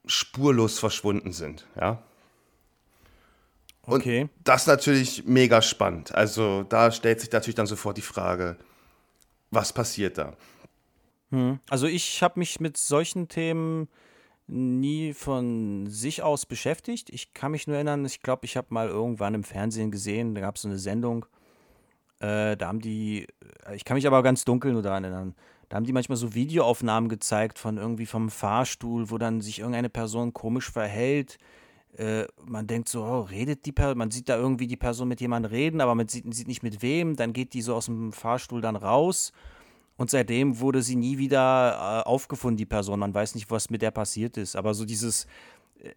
spurlos 0.07 0.79
verschwunden 0.79 1.33
sind, 1.33 1.67
ja. 1.79 2.03
Und 3.83 4.01
okay. 4.01 4.29
das 4.43 4.63
ist 4.63 4.67
natürlich 4.67 5.25
mega 5.27 5.63
spannend. 5.63 6.13
Also 6.13 6.65
da 6.65 6.91
stellt 6.91 7.21
sich 7.21 7.31
natürlich 7.31 7.55
dann 7.55 7.69
sofort 7.69 7.97
die 7.97 8.03
Frage, 8.03 8.57
was 9.53 9.73
passiert 9.73 10.19
da? 10.19 10.33
Hm. 11.37 11.61
Also 11.69 11.87
ich 11.87 12.23
habe 12.23 12.39
mich 12.39 12.61
mit 12.61 12.79
solchen 12.79 13.29
Themen 13.29 13.89
nie 14.47 15.13
von 15.13 15.87
sich 15.87 16.23
aus 16.23 16.47
beschäftigt. 16.47 17.11
Ich 17.11 17.35
kann 17.35 17.53
mich 17.53 17.67
nur 17.67 17.77
erinnern, 17.77 18.07
ich 18.07 18.23
glaube, 18.23 18.47
ich 18.47 18.57
habe 18.57 18.69
mal 18.71 18.89
irgendwann 18.89 19.35
im 19.35 19.45
Fernsehen 19.45 19.91
gesehen, 19.91 20.35
da 20.35 20.41
gab 20.41 20.57
es 20.57 20.63
so 20.63 20.69
eine 20.69 20.79
Sendung, 20.79 21.27
äh, 22.21 22.57
da 22.57 22.69
haben 22.69 22.81
die, 22.81 23.27
äh, 23.67 23.77
ich 23.77 23.85
kann 23.85 23.97
mich 23.97 24.07
aber 24.07 24.23
ganz 24.23 24.47
dunkel 24.47 24.73
nur 24.73 24.81
daran 24.81 25.05
erinnern, 25.05 25.35
da 25.69 25.77
haben 25.77 25.85
die 25.85 25.93
manchmal 25.93 26.17
so 26.17 26.33
Videoaufnahmen 26.33 27.11
gezeigt 27.11 27.59
von 27.59 27.77
irgendwie 27.77 28.07
vom 28.07 28.31
Fahrstuhl, 28.31 29.11
wo 29.11 29.19
dann 29.19 29.43
sich 29.43 29.59
irgendeine 29.59 29.91
Person 29.91 30.33
komisch 30.33 30.71
verhält. 30.71 31.37
Äh, 31.99 32.25
man 32.47 32.67
denkt 32.67 32.89
so, 32.89 33.03
oh, 33.03 33.21
redet 33.23 33.67
die 33.67 33.73
Person, 33.73 33.99
man 33.99 34.11
sieht 34.11 34.31
da 34.31 34.37
irgendwie 34.37 34.69
die 34.69 34.77
Person 34.77 35.09
mit 35.09 35.21
jemandem 35.21 35.51
reden, 35.51 35.83
aber 35.83 35.95
man 35.95 36.09
sieht, 36.09 36.33
sieht 36.33 36.49
nicht 36.49 36.63
mit 36.63 36.81
wem, 36.81 37.15
dann 37.17 37.35
geht 37.35 37.53
die 37.53 37.63
so 37.63 37.75
aus 37.75 37.87
dem 37.87 38.13
Fahrstuhl 38.15 38.63
dann 38.63 38.77
raus 38.77 39.33
und 39.97 40.11
seitdem 40.11 40.61
wurde 40.61 40.83
sie 40.83 40.97
nie 40.97 41.19
wieder 41.19 42.03
äh, 42.05 42.09
aufgefunden, 42.09 42.57
die 42.57 42.67
Person. 42.67 43.01
Man 43.01 43.15
weiß 43.15 43.35
nicht, 43.35 43.51
was 43.51 43.71
mit 43.71 43.83
der 43.83 43.91
passiert 43.91 44.37
ist. 44.37 44.55
Aber 44.57 44.75
so 44.75 44.85
dieses 44.85 45.27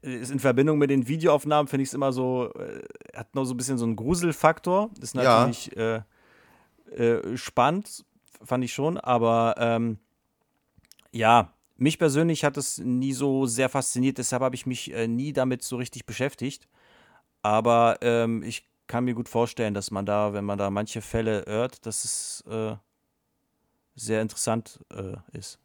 äh, 0.02 0.16
ist 0.22 0.32
in 0.32 0.40
Verbindung 0.40 0.78
mit 0.78 0.90
den 0.90 1.08
Videoaufnahmen 1.08 1.68
finde 1.68 1.84
ich 1.84 1.90
es 1.90 1.94
immer 1.94 2.14
so, 2.14 2.52
äh, 2.54 2.82
hat 3.16 3.36
noch 3.36 3.46
so 3.46 3.54
ein 3.54 3.58
bisschen 3.58 3.78
so 3.78 3.86
einen 3.86 3.96
Gruselfaktor. 3.96 4.90
Ist 5.02 5.16
natürlich 5.16 5.72
ja. 5.76 6.06
äh, 6.92 7.06
äh, 7.06 7.38
spannend, 7.38 8.06
fand 8.44 8.64
ich 8.64 8.74
schon, 8.74 8.98
aber 8.98 9.56
ähm, 9.58 10.00
ja, 11.12 11.54
mich 11.76 11.98
persönlich 11.98 12.44
hat 12.44 12.58
es 12.58 12.78
nie 12.78 13.14
so 13.14 13.46
sehr 13.46 13.70
fasziniert, 13.70 14.18
deshalb 14.18 14.42
habe 14.44 14.56
ich 14.56 14.66
mich 14.66 14.94
äh, 14.94 15.08
nie 15.08 15.34
damit 15.34 15.64
so 15.64 15.78
richtig 15.78 16.06
beschäftigt. 16.06 16.68
Aber 17.42 17.98
ähm, 18.02 18.44
ich 18.44 18.68
kann 18.88 19.06
mir 19.06 19.14
gut 19.14 19.30
vorstellen, 19.30 19.74
dass 19.74 19.92
man 19.92 20.06
da, 20.06 20.34
wenn 20.34 20.44
man 20.44 20.58
da 20.58 20.70
manche 20.70 21.02
Fälle 21.02 21.46
hört, 21.48 21.86
dass 21.86 22.04
es 22.04 22.44
äh, 22.50 22.76
sehr 24.00 24.22
interessant 24.22 24.80
äh, 24.94 25.16
ist. 25.38 25.60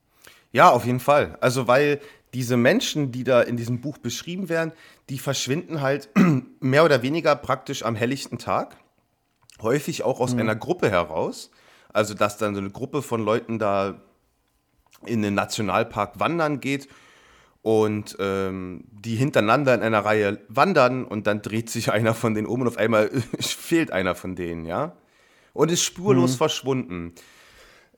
Ja, 0.52 0.70
auf 0.70 0.84
jeden 0.84 1.00
Fall. 1.00 1.36
Also, 1.40 1.66
weil 1.66 2.00
diese 2.32 2.56
Menschen, 2.56 3.12
die 3.12 3.24
da 3.24 3.42
in 3.42 3.56
diesem 3.56 3.80
Buch 3.80 3.98
beschrieben 3.98 4.48
werden, 4.48 4.72
die 5.08 5.18
verschwinden 5.18 5.80
halt 5.80 6.08
mehr 6.60 6.84
oder 6.84 7.02
weniger 7.02 7.36
praktisch 7.36 7.84
am 7.84 7.94
helllichten 7.94 8.38
Tag. 8.38 8.76
häufig 9.62 10.02
auch 10.02 10.20
aus 10.20 10.34
einer 10.34 10.56
Gruppe 10.56 10.90
heraus. 10.90 11.50
Also, 11.92 12.14
dass 12.14 12.38
dann 12.38 12.54
so 12.54 12.60
eine 12.60 12.70
Gruppe 12.70 13.02
von 13.02 13.24
Leuten 13.24 13.58
da 13.58 14.00
in 15.06 15.22
den 15.22 15.34
Nationalpark 15.34 16.18
wandern 16.18 16.60
geht 16.60 16.88
und 17.62 18.16
ähm, 18.20 18.84
die 18.90 19.16
hintereinander 19.16 19.74
in 19.74 19.82
einer 19.82 20.04
Reihe 20.04 20.38
wandern 20.48 21.04
und 21.04 21.26
dann 21.26 21.40
dreht 21.40 21.70
sich 21.70 21.90
einer 21.96 22.14
von 22.14 22.34
denen 22.34 22.46
um 22.46 22.60
und 22.60 22.68
auf 22.68 22.76
einmal 22.76 23.10
fehlt 23.40 23.90
einer 23.90 24.14
von 24.14 24.36
denen, 24.36 24.66
ja. 24.66 24.96
Und 25.52 25.70
ist 25.70 25.82
spurlos 25.82 26.34
verschwunden. 26.34 27.14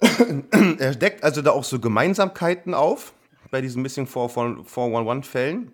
er 0.78 0.94
deckt 0.94 1.24
also 1.24 1.42
da 1.42 1.52
auch 1.52 1.64
so 1.64 1.78
Gemeinsamkeiten 1.78 2.74
auf 2.74 3.14
bei 3.50 3.60
diesen 3.60 3.82
Missing 3.82 4.06
411-Fällen. 4.06 5.72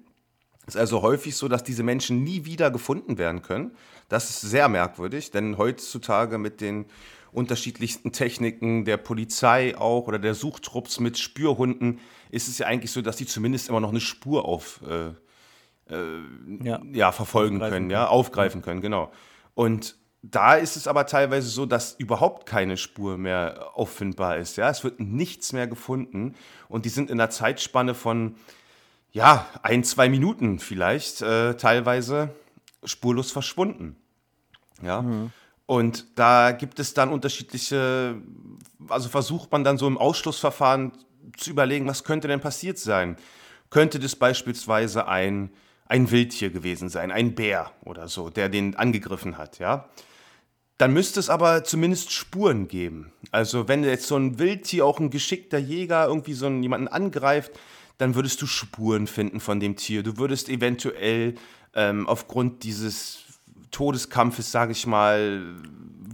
Es 0.67 0.75
ist 0.75 0.81
also 0.81 1.03
häufig 1.03 1.37
so, 1.37 1.49
dass 1.49 1.65
diese 1.65 1.83
Menschen 1.83 2.23
nie 2.23 2.45
wieder 2.45 2.71
gefunden 2.71 3.19
werden 3.19 3.43
können. 3.43 3.73
Das 4.09 4.31
ist 4.31 4.43
sehr 4.43 4.69
merkwürdig, 4.69 5.31
denn 5.31 5.59
heutzutage 5.59 6.39
mit 6.39 6.61
den 6.61 6.87
unterschiedlichsten 7.33 8.13
Techniken 8.13 8.85
der 8.85 8.99
Polizei 8.99 9.77
auch 9.77 10.07
oder 10.07 10.19
der 10.19 10.35
Suchtrupps 10.35 11.01
mit 11.01 11.19
Spürhunden 11.19 11.99
ist 12.31 12.47
es 12.47 12.59
ja 12.59 12.67
eigentlich 12.67 12.93
so, 12.93 13.01
dass 13.01 13.17
die 13.17 13.27
zumindest 13.27 13.69
immer 13.69 13.81
noch 13.81 13.91
eine 13.91 14.01
Spur 14.01 14.45
auf 14.45 14.81
äh, 14.87 15.09
äh, 15.93 16.21
ja. 16.63 16.81
ja. 16.93 17.13
verfolgen 17.13 17.59
können, 17.59 17.91
ja, 17.91 18.07
aufgreifen 18.07 18.63
können, 18.63 18.83
genau. 18.83 19.11
Und 19.55 19.97
da 20.23 20.55
ist 20.55 20.77
es 20.77 20.87
aber 20.87 21.07
teilweise 21.07 21.49
so, 21.49 21.67
dass 21.67 21.95
überhaupt 21.95 22.47
keine 22.47 22.77
Spur 22.77 23.19
mehr 23.19 23.71
auffindbar 23.75 24.37
ist. 24.39 24.57
Ja, 24.57 24.71
es 24.71 24.85
wird 24.85 25.01
nichts 25.01 25.53
mehr 25.53 25.67
gefunden 25.67 26.37
und 26.69 26.85
die 26.85 26.91
sind 26.91 27.11
in 27.11 27.21
einer 27.21 27.31
Zeitspanne 27.31 27.95
von 27.95 28.37
ja 29.11 29.47
ein 29.63 29.83
zwei 29.83 30.09
Minuten 30.09 30.61
vielleicht 30.61 31.23
äh, 31.23 31.55
teilweise 31.55 32.31
spurlos 32.85 33.33
verschwunden. 33.33 33.97
Ja. 34.81 35.03
Mhm. 35.03 35.33
Und 35.67 36.07
da 36.17 36.53
gibt 36.53 36.79
es 36.79 36.95
dann 36.95 37.11
unterschiedliche, 37.11 38.17
also 38.89 39.09
versucht 39.09 39.51
man 39.51 39.65
dann 39.65 39.79
so 39.79 39.87
im 39.87 39.99
Ausschlussverfahren 39.99 40.93
zu 41.37 41.51
überlegen, 41.51 41.87
was 41.87 42.05
könnte 42.05 42.29
denn 42.29 42.41
passiert 42.41 42.79
sein? 42.79 43.17
Könnte 43.71 43.99
das 43.99 44.17
beispielsweise 44.17 45.09
ein, 45.09 45.51
ein 45.87 46.11
Wildtier 46.11 46.51
gewesen 46.51 46.89
sein, 46.89 47.11
ein 47.11 47.35
Bär 47.35 47.71
oder 47.85 48.09
so, 48.09 48.29
der 48.29 48.49
den 48.49 48.77
angegriffen 48.77 49.39
hat, 49.39 49.59
ja? 49.59 49.89
Dann 50.83 50.95
müsste 50.95 51.21
es 51.21 51.31
aber 51.31 51.63
zumindest 51.63 52.11
Spuren 52.11 52.67
geben. 52.67 53.13
Also 53.31 53.69
wenn 53.69 53.85
jetzt 53.85 54.09
so 54.09 54.17
ein 54.17 54.41
Wildtier, 54.41 54.85
auch 54.85 54.99
ein 54.99 55.11
geschickter 55.11 55.59
Jäger, 55.59 56.09
irgendwie 56.09 56.33
so 56.33 56.47
einen, 56.47 56.61
jemanden 56.61 56.89
angreift, 56.89 57.53
dann 57.99 58.17
würdest 58.17 58.43
du 58.43 58.47
Spuren 58.47 59.07
finden 59.07 59.39
von 59.39 59.61
dem 59.61 59.77
Tier. 59.77 60.03
Du 60.03 60.17
würdest 60.17 60.49
eventuell 60.49 61.37
ähm, 61.77 62.09
aufgrund 62.09 62.65
dieses 62.65 63.21
Todeskampfes, 63.71 64.51
sage 64.51 64.73
ich 64.73 64.85
mal, 64.85 65.45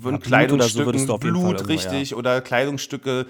würden 0.02 0.16
ja, 0.16 0.26
Kleidungsstücken, 0.26 1.06
so 1.06 1.16
Blut, 1.16 1.66
richtig, 1.66 2.10
ja. 2.10 2.16
oder 2.18 2.42
Kleidungsstücke, 2.42 3.24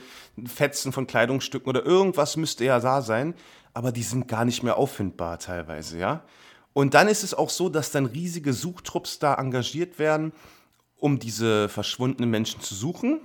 Fetzen 0.45 0.90
von 0.90 1.07
Kleidungsstücken 1.07 1.68
oder 1.68 1.87
irgendwas 1.87 2.37
müsste 2.37 2.64
ja 2.64 2.80
da 2.80 3.00
sein, 3.00 3.35
aber 3.75 3.92
die 3.92 4.02
sind 4.02 4.26
gar 4.26 4.45
nicht 4.45 4.64
mehr 4.64 4.76
auffindbar 4.76 5.38
teilweise, 5.38 5.99
ja. 5.99 6.25
Und 6.73 6.95
dann 6.95 7.07
ist 7.07 7.23
es 7.23 7.33
auch 7.33 7.50
so, 7.50 7.68
dass 7.68 7.92
dann 7.92 8.07
riesige 8.07 8.52
Suchtrupps 8.52 9.21
da 9.21 9.35
engagiert 9.35 10.00
werden, 10.00 10.33
um 10.99 11.19
diese 11.19 11.69
verschwundenen 11.69 12.31
Menschen 12.31 12.61
zu 12.61 12.75
suchen. 12.75 13.21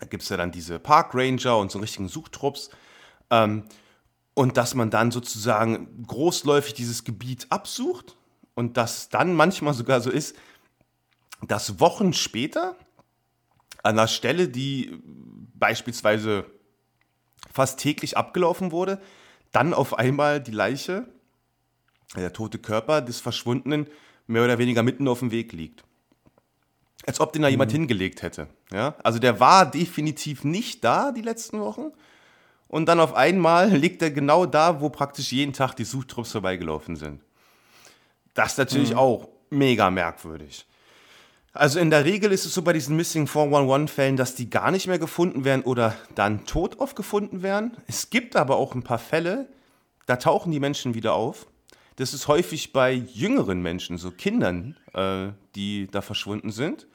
Da 0.00 0.06
gibt 0.06 0.22
es 0.22 0.28
ja 0.28 0.36
dann 0.36 0.50
diese 0.50 0.78
Park 0.78 1.14
Ranger 1.14 1.58
und 1.58 1.70
so 1.70 1.78
richtigen 1.78 2.08
Suchtrupps. 2.08 2.70
Ähm, 3.30 3.64
und 4.34 4.58
dass 4.58 4.74
man 4.74 4.90
dann 4.90 5.10
sozusagen 5.10 6.04
großläufig 6.06 6.74
dieses 6.74 7.04
Gebiet 7.04 7.46
absucht 7.48 8.16
und 8.54 8.76
dass 8.76 9.08
dann 9.08 9.34
manchmal 9.34 9.72
sogar 9.72 10.00
so 10.00 10.10
ist, 10.10 10.36
dass 11.42 11.80
Wochen 11.80 12.12
später 12.12 12.76
an 13.82 13.98
einer 13.98 14.08
Stelle, 14.08 14.48
die 14.48 15.00
beispielsweise 15.54 16.44
fast 17.50 17.78
täglich 17.78 18.16
abgelaufen 18.16 18.72
wurde, 18.72 19.00
dann 19.52 19.72
auf 19.72 19.98
einmal 19.98 20.40
die 20.40 20.50
Leiche, 20.50 21.08
der 22.14 22.32
tote 22.32 22.58
Körper 22.58 23.00
des 23.00 23.20
Verschwundenen, 23.20 23.86
mehr 24.26 24.44
oder 24.44 24.58
weniger 24.58 24.82
mitten 24.82 25.08
auf 25.08 25.20
dem 25.20 25.30
Weg 25.30 25.52
liegt. 25.52 25.85
Als 27.04 27.20
ob 27.20 27.32
den 27.32 27.42
da 27.42 27.48
mhm. 27.48 27.52
jemand 27.52 27.72
hingelegt 27.72 28.22
hätte. 28.22 28.48
Ja? 28.72 28.94
Also 29.02 29.18
der 29.18 29.40
war 29.40 29.70
definitiv 29.70 30.44
nicht 30.44 30.82
da 30.84 31.12
die 31.12 31.22
letzten 31.22 31.60
Wochen. 31.60 31.92
Und 32.68 32.86
dann 32.86 33.00
auf 33.00 33.14
einmal 33.14 33.68
liegt 33.76 34.02
er 34.02 34.10
genau 34.10 34.46
da, 34.46 34.80
wo 34.80 34.88
praktisch 34.88 35.32
jeden 35.32 35.52
Tag 35.52 35.74
die 35.74 35.84
Suchtrupps 35.84 36.32
vorbeigelaufen 36.32 36.96
sind. 36.96 37.20
Das 38.34 38.52
ist 38.52 38.58
natürlich 38.58 38.90
mhm. 38.90 38.98
auch 38.98 39.28
mega 39.50 39.90
merkwürdig. 39.90 40.66
Also 41.56 41.78
in 41.78 41.88
der 41.88 42.04
Regel 42.04 42.32
ist 42.32 42.44
es 42.44 42.52
so 42.52 42.60
bei 42.60 42.74
diesen 42.74 42.96
Missing 42.96 43.26
411-Fällen, 43.26 44.16
dass 44.16 44.34
die 44.34 44.50
gar 44.50 44.70
nicht 44.70 44.88
mehr 44.88 44.98
gefunden 44.98 45.44
werden 45.44 45.62
oder 45.62 45.94
dann 46.14 46.44
tot 46.44 46.80
aufgefunden 46.80 47.42
werden. 47.42 47.74
Es 47.86 48.10
gibt 48.10 48.36
aber 48.36 48.56
auch 48.56 48.74
ein 48.74 48.82
paar 48.82 48.98
Fälle, 48.98 49.48
da 50.04 50.16
tauchen 50.16 50.52
die 50.52 50.60
Menschen 50.60 50.94
wieder 50.94 51.14
auf. 51.14 51.46
Das 51.96 52.12
ist 52.12 52.28
häufig 52.28 52.72
bei 52.72 52.92
jüngeren 52.92 53.62
Menschen, 53.62 53.96
so 53.96 54.10
Kindern, 54.10 54.76
äh, 54.92 55.28
die 55.54 55.88
da 55.90 56.02
verschwunden 56.02 56.50
sind, 56.50 56.86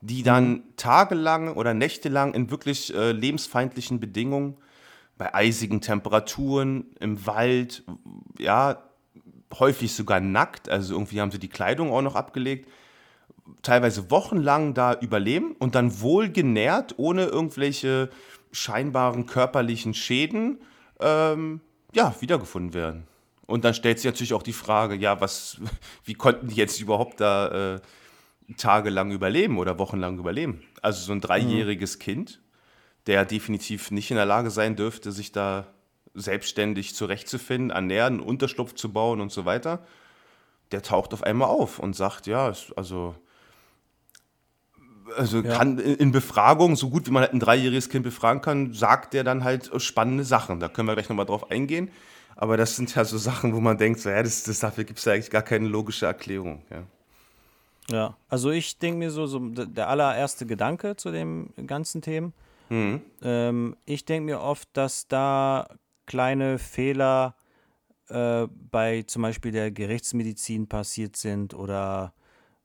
die 0.00 0.22
dann 0.22 0.50
mhm. 0.50 0.62
tagelang 0.76 1.54
oder 1.54 1.74
nächtelang 1.74 2.34
in 2.34 2.50
wirklich 2.50 2.94
äh, 2.94 3.12
lebensfeindlichen 3.12 4.00
Bedingungen, 4.00 4.56
bei 5.16 5.34
eisigen 5.34 5.80
Temperaturen, 5.80 6.86
im 6.98 7.24
Wald, 7.26 7.84
ja, 8.38 8.82
häufig 9.58 9.92
sogar 9.92 10.20
nackt, 10.20 10.68
also 10.68 10.94
irgendwie 10.94 11.20
haben 11.20 11.30
sie 11.30 11.38
die 11.38 11.48
Kleidung 11.48 11.92
auch 11.92 12.02
noch 12.02 12.16
abgelegt, 12.16 12.68
teilweise 13.62 14.10
wochenlang 14.10 14.74
da 14.74 14.94
überleben 14.94 15.54
und 15.58 15.74
dann 15.74 16.00
wohlgenährt, 16.00 16.94
ohne 16.96 17.26
irgendwelche 17.26 18.10
scheinbaren 18.50 19.26
körperlichen 19.26 19.94
Schäden, 19.94 20.60
ähm, 21.00 21.60
ja, 21.92 22.14
wiedergefunden 22.20 22.74
werden. 22.74 23.06
Und 23.46 23.64
dann 23.64 23.74
stellt 23.74 23.98
sich 23.98 24.06
natürlich 24.06 24.34
auch 24.34 24.42
die 24.42 24.52
Frage, 24.52 24.94
ja, 24.94 25.20
was, 25.20 25.60
wie 26.04 26.14
konnten 26.14 26.48
die 26.48 26.56
jetzt 26.56 26.80
überhaupt 26.80 27.20
da 27.20 27.74
äh, 27.76 27.80
tagelang 28.56 29.10
überleben 29.10 29.58
oder 29.58 29.78
wochenlang 29.78 30.18
überleben? 30.18 30.62
Also 30.82 31.04
so 31.04 31.12
ein 31.12 31.20
dreijähriges 31.20 31.96
mhm. 31.96 32.02
Kind, 32.02 32.40
der 33.06 33.24
definitiv 33.24 33.90
nicht 33.90 34.10
in 34.10 34.16
der 34.16 34.26
Lage 34.26 34.50
sein 34.50 34.76
dürfte, 34.76 35.12
sich 35.12 35.32
da 35.32 35.66
selbstständig 36.14 36.94
zurechtzufinden, 36.94 37.70
ernähren, 37.70 38.20
Unterschlupf 38.20 38.74
zu 38.74 38.92
bauen 38.92 39.20
und 39.20 39.32
so 39.32 39.44
weiter, 39.44 39.84
der 40.70 40.82
taucht 40.82 41.12
auf 41.12 41.22
einmal 41.22 41.48
auf 41.48 41.78
und 41.78 41.94
sagt, 41.94 42.26
ja, 42.26 42.52
also 42.76 43.14
also 45.16 45.40
ja. 45.40 45.56
kann 45.56 45.78
in 45.78 46.12
Befragung, 46.12 46.76
so 46.76 46.88
gut 46.88 47.06
wie 47.06 47.10
man 47.10 47.22
halt 47.22 47.34
ein 47.34 47.40
dreijähriges 47.40 47.90
Kind 47.90 48.04
befragen 48.04 48.40
kann, 48.40 48.72
sagt 48.72 49.12
der 49.12 49.22
dann 49.22 49.44
halt 49.44 49.70
spannende 49.82 50.24
Sachen. 50.24 50.60
Da 50.60 50.68
können 50.68 50.88
wir 50.88 50.94
gleich 50.94 51.08
nochmal 51.10 51.26
drauf 51.26 51.50
eingehen. 51.50 51.90
Aber 52.44 52.58
das 52.58 52.76
sind 52.76 52.94
ja 52.94 53.06
so 53.06 53.16
Sachen, 53.16 53.54
wo 53.54 53.60
man 53.60 53.78
denkt, 53.78 54.00
so, 54.00 54.10
ja, 54.10 54.22
das, 54.22 54.42
das 54.42 54.58
dafür 54.58 54.84
gibt 54.84 54.98
es 54.98 55.06
ja 55.06 55.14
eigentlich 55.14 55.30
gar 55.30 55.40
keine 55.40 55.66
logische 55.66 56.04
Erklärung. 56.04 56.60
Ja, 56.68 56.82
ja 57.88 58.16
also 58.28 58.50
ich 58.50 58.78
denke 58.78 58.98
mir 58.98 59.10
so, 59.10 59.24
so, 59.24 59.38
der 59.38 59.88
allererste 59.88 60.44
Gedanke 60.44 60.94
zu 60.94 61.10
dem 61.10 61.54
ganzen 61.66 62.02
Themen. 62.02 62.34
Mhm. 62.68 63.00
Ähm, 63.22 63.76
ich 63.86 64.04
denke 64.04 64.26
mir 64.26 64.42
oft, 64.42 64.68
dass 64.74 65.08
da 65.08 65.68
kleine 66.04 66.58
Fehler 66.58 67.34
äh, 68.10 68.46
bei 68.70 69.04
zum 69.04 69.22
Beispiel 69.22 69.50
der 69.50 69.70
Gerichtsmedizin 69.70 70.68
passiert 70.68 71.16
sind 71.16 71.54
oder 71.54 72.12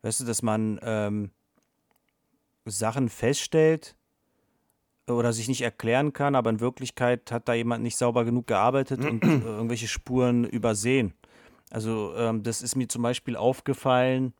weißt 0.02 0.20
du, 0.20 0.26
dass 0.26 0.42
man 0.42 0.78
ähm, 0.84 1.32
Sachen 2.66 3.08
feststellt 3.08 3.96
oder 5.16 5.34
sich 5.34 5.48
nicht 5.48 5.62
erklären 5.62 6.14
kann, 6.14 6.36
aber 6.36 6.50
in 6.50 6.60
Wirklichkeit 6.60 7.32
hat 7.32 7.48
da 7.48 7.54
jemand 7.54 7.84
nicht 7.84 7.98
sauber 7.98 8.26
genug 8.26 8.48
gearbeitet 8.48 9.04
und 9.04 9.24
äh, 9.24 9.28
irgendwelche 9.28 9.88
Spuren 9.88 10.44
übersehen. 10.46 11.14
Also 11.72 12.14
ähm, 12.16 12.44
das 12.44 12.62
ist 12.62 12.76
mir 12.76 12.88
zum 12.88 13.04
Beispiel 13.04 13.36
aufgefallen, 13.36 14.34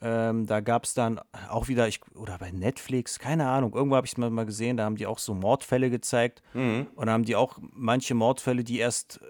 ähm, 0.00 0.46
da 0.46 0.60
gab 0.60 0.84
es 0.84 0.94
dann 0.94 1.20
auch 1.48 1.66
wieder, 1.66 1.88
ich, 1.88 2.00
oder 2.14 2.38
bei 2.38 2.52
Netflix, 2.52 3.18
keine 3.18 3.48
Ahnung, 3.48 3.74
irgendwo 3.74 3.96
habe 3.96 4.06
ich 4.06 4.12
es 4.12 4.18
mal, 4.18 4.30
mal 4.30 4.46
gesehen, 4.46 4.76
da 4.76 4.84
haben 4.84 4.96
die 4.96 5.06
auch 5.06 5.18
so 5.18 5.34
Mordfälle 5.34 5.90
gezeigt. 5.90 6.42
Mhm. 6.54 6.86
Und 6.94 7.06
da 7.06 7.12
haben 7.12 7.24
die 7.24 7.34
auch 7.34 7.58
manche 7.72 8.14
Mordfälle, 8.14 8.62
die 8.62 8.78
erst, 8.78 9.20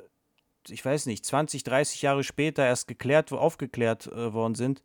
ich 0.69 0.85
weiß 0.85 1.07
nicht, 1.07 1.25
20, 1.25 1.63
30 1.63 2.03
Jahre 2.03 2.23
später 2.23 2.67
erst 2.67 2.87
geklärt, 2.87 3.33
aufgeklärt 3.33 4.09
äh, 4.09 4.35
worden 4.35 4.55
sind, 4.55 4.83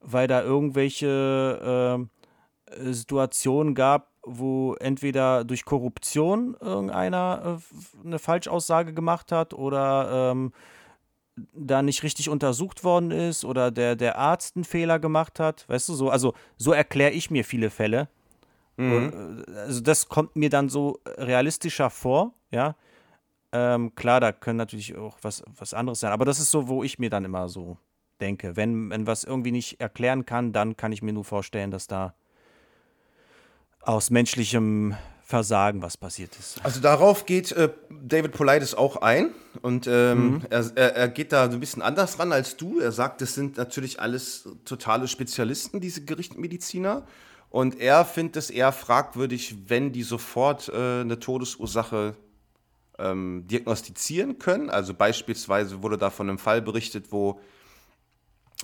weil 0.00 0.28
da 0.28 0.42
irgendwelche 0.42 2.08
äh, 2.70 2.92
Situationen 2.92 3.74
gab, 3.74 4.07
wo 4.22 4.74
entweder 4.74 5.44
durch 5.44 5.64
Korruption 5.64 6.56
irgendeiner 6.60 7.58
äh, 7.60 8.06
eine 8.06 8.18
Falschaussage 8.18 8.92
gemacht 8.92 9.32
hat 9.32 9.54
oder 9.54 10.30
ähm, 10.32 10.52
da 11.52 11.82
nicht 11.82 12.02
richtig 12.02 12.28
untersucht 12.28 12.84
worden 12.84 13.10
ist 13.10 13.44
oder 13.44 13.70
der, 13.70 13.96
der 13.96 14.18
Arzt 14.18 14.56
einen 14.56 14.64
Fehler 14.64 14.98
gemacht 14.98 15.40
hat, 15.40 15.68
weißt 15.68 15.88
du, 15.88 15.94
so, 15.94 16.10
also 16.10 16.34
so 16.56 16.72
erkläre 16.72 17.12
ich 17.12 17.30
mir 17.30 17.44
viele 17.44 17.70
Fälle. 17.70 18.08
Mhm. 18.76 19.44
Äh, 19.48 19.52
also 19.52 19.80
das 19.80 20.08
kommt 20.08 20.36
mir 20.36 20.50
dann 20.50 20.68
so 20.68 20.98
realistischer 21.06 21.90
vor, 21.90 22.34
ja. 22.50 22.76
Ähm, 23.50 23.94
klar, 23.94 24.20
da 24.20 24.30
können 24.32 24.58
natürlich 24.58 24.94
auch 24.96 25.16
was, 25.22 25.42
was 25.46 25.72
anderes 25.72 26.00
sein, 26.00 26.12
aber 26.12 26.26
das 26.26 26.38
ist 26.38 26.50
so, 26.50 26.68
wo 26.68 26.84
ich 26.84 26.98
mir 26.98 27.08
dann 27.08 27.24
immer 27.24 27.48
so 27.48 27.78
denke. 28.20 28.56
Wenn, 28.56 28.90
wenn 28.90 29.06
was 29.06 29.24
irgendwie 29.24 29.52
nicht 29.52 29.80
erklären 29.80 30.26
kann, 30.26 30.52
dann 30.52 30.76
kann 30.76 30.92
ich 30.92 31.02
mir 31.02 31.12
nur 31.12 31.24
vorstellen, 31.24 31.70
dass 31.70 31.86
da 31.86 32.14
aus 33.88 34.10
menschlichem 34.10 34.94
Versagen, 35.24 35.80
was 35.80 35.96
passiert 35.96 36.36
ist. 36.38 36.62
Also 36.62 36.80
darauf 36.80 37.24
geht 37.24 37.52
äh, 37.52 37.70
David 37.88 38.32
Politis 38.32 38.74
auch 38.74 38.96
ein 38.96 39.30
und 39.62 39.86
ähm, 39.86 40.30
mhm. 40.30 40.42
er, 40.50 40.76
er, 40.76 41.08
geht 41.08 41.32
da 41.32 41.50
so 41.50 41.56
ein 41.56 41.60
bisschen 41.60 41.80
anders 41.80 42.18
ran 42.18 42.32
als 42.32 42.58
du. 42.58 42.80
Er 42.80 42.92
sagt, 42.92 43.22
das 43.22 43.34
sind 43.34 43.56
natürlich 43.56 43.98
alles 43.98 44.46
totale 44.66 45.08
Spezialisten, 45.08 45.80
diese 45.80 46.04
Gerichtsmediziner. 46.04 47.06
Und 47.48 47.80
er 47.80 48.04
findet 48.04 48.36
es 48.36 48.50
eher 48.50 48.72
fragwürdig, 48.72 49.56
wenn 49.68 49.90
die 49.90 50.02
sofort 50.02 50.68
äh, 50.68 51.00
eine 51.00 51.18
Todesursache 51.18 52.14
ähm, 52.98 53.46
diagnostizieren 53.46 54.38
können. 54.38 54.68
Also 54.68 54.92
beispielsweise 54.92 55.82
wurde 55.82 55.96
da 55.96 56.10
von 56.10 56.28
einem 56.28 56.38
Fall 56.38 56.60
berichtet, 56.60 57.06
wo 57.10 57.40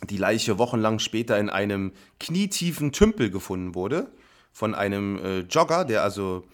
die 0.02 0.19
Leiche 0.19 0.59
wochenlang 0.59 0.99
später 0.99 1.38
in 1.38 1.49
einem 1.49 1.93
knietiefen 2.21 2.93
Tümpel 2.93 3.31
gefunden 3.31 3.75
wurde 3.75 4.09
von 4.55 4.75
einem 4.75 5.19
äh, 5.19 5.41
Jogger, 5.41 5.85
der 5.85 6.05
also 6.05 6.45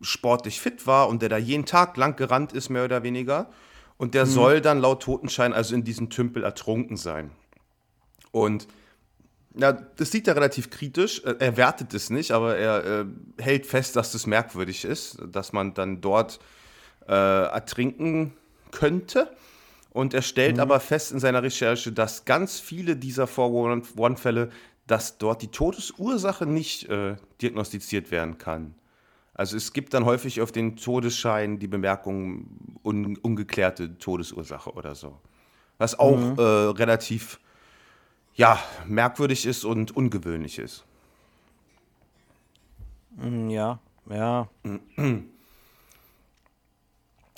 sportlich 0.00 0.60
fit 0.60 0.86
war 0.86 1.08
und 1.08 1.20
der 1.20 1.28
da 1.28 1.36
jeden 1.36 1.66
Tag 1.66 1.96
lang 1.96 2.16
gerannt 2.16 2.52
ist, 2.52 2.70
mehr 2.70 2.84
oder 2.84 3.02
weniger. 3.02 3.50
Und 3.96 4.14
der 4.14 4.26
mhm. 4.26 4.30
soll 4.30 4.60
dann 4.60 4.78
laut 4.78 5.02
Totenschein 5.02 5.52
also 5.52 5.74
in 5.74 5.82
diesem 5.82 6.08
Tümpel 6.08 6.44
ertrunken 6.44 6.96
sein. 6.96 7.32
Und 8.30 8.68
ja, 9.56 9.72
das 9.72 10.12
sieht 10.12 10.28
er 10.28 10.36
relativ 10.36 10.70
kritisch. 10.70 11.20
Er 11.24 11.56
wertet 11.56 11.92
es 11.94 12.10
nicht, 12.10 12.30
aber 12.30 12.56
er 12.56 13.00
äh, 13.00 13.04
hält 13.38 13.66
fest, 13.66 13.96
dass 13.96 14.12
das 14.12 14.26
merkwürdig 14.26 14.84
ist, 14.84 15.18
dass 15.26 15.52
man 15.52 15.74
dann 15.74 16.00
dort 16.00 16.38
äh, 17.08 17.12
ertrinken 17.12 18.34
könnte. 18.70 19.34
Und 19.90 20.14
er 20.14 20.22
stellt 20.22 20.56
mhm. 20.56 20.62
aber 20.62 20.78
fest 20.78 21.10
in 21.10 21.18
seiner 21.18 21.42
Recherche, 21.42 21.90
dass 21.90 22.24
ganz 22.24 22.60
viele 22.60 22.94
dieser 22.94 23.24
411-Fälle 23.24 24.50
dass 24.88 25.18
dort 25.18 25.42
die 25.42 25.48
Todesursache 25.48 26.46
nicht 26.46 26.88
äh, 26.88 27.16
diagnostiziert 27.40 28.10
werden 28.10 28.38
kann. 28.38 28.74
Also 29.34 29.56
es 29.56 29.72
gibt 29.72 29.94
dann 29.94 30.04
häufig 30.04 30.40
auf 30.40 30.50
den 30.50 30.76
Todesschein 30.76 31.60
die 31.60 31.68
Bemerkung 31.68 32.48
un 32.82 33.16
ungeklärte 33.18 33.96
Todesursache 33.98 34.72
oder 34.72 34.96
so. 34.96 35.16
Was 35.76 35.96
auch 35.96 36.16
mhm. 36.16 36.38
äh, 36.38 36.42
relativ 36.42 37.38
ja, 38.34 38.58
merkwürdig 38.86 39.46
ist 39.46 39.64
und 39.64 39.96
ungewöhnlich 39.96 40.58
ist. 40.58 40.84
Mm, 43.16 43.50
ja, 43.50 43.78
ja. 44.10 44.48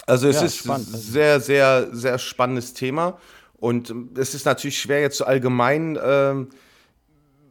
Also 0.07 0.29
es 0.29 0.37
ja, 0.37 0.47
ist 0.47 0.71
ein 0.71 0.81
sehr, 0.81 1.41
sehr, 1.41 1.95
sehr 1.95 2.19
spannendes 2.19 2.75
Thema. 2.75 3.19
Und 3.59 3.95
es 4.17 4.35
ist 4.35 4.47
natürlich 4.47 4.79
schwer 4.79 5.01
jetzt 5.01 5.19
so 5.19 5.25
allgemein 5.25 5.97
äh, 5.97 6.35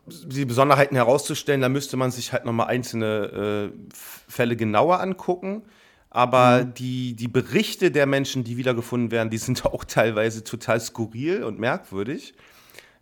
die 0.10 0.46
Besonderheiten 0.46 0.96
herauszustellen, 0.96 1.62
da 1.62 1.70
müsste 1.70 1.98
man 1.98 2.12
sich 2.12 2.34
halt 2.34 2.46
nochmal 2.46 2.68
einzelne 2.68 3.72
äh, 3.72 3.94
Fälle 4.28 4.56
genauer 4.56 5.00
angucken. 5.00 5.64
Aber 6.10 6.66
mhm. 6.66 6.74
die, 6.74 7.16
die 7.16 7.28
Berichte 7.28 7.92
der 7.92 8.06
Menschen, 8.06 8.44
die 8.44 8.58
wiedergefunden 8.58 9.12
werden, 9.12 9.30
die 9.30 9.38
sind 9.38 9.66
auch 9.68 9.84
teilweise 9.84 10.44
total 10.44 10.80
skurril 10.80 11.44
und 11.44 11.60
merkwürdig. 11.60 12.34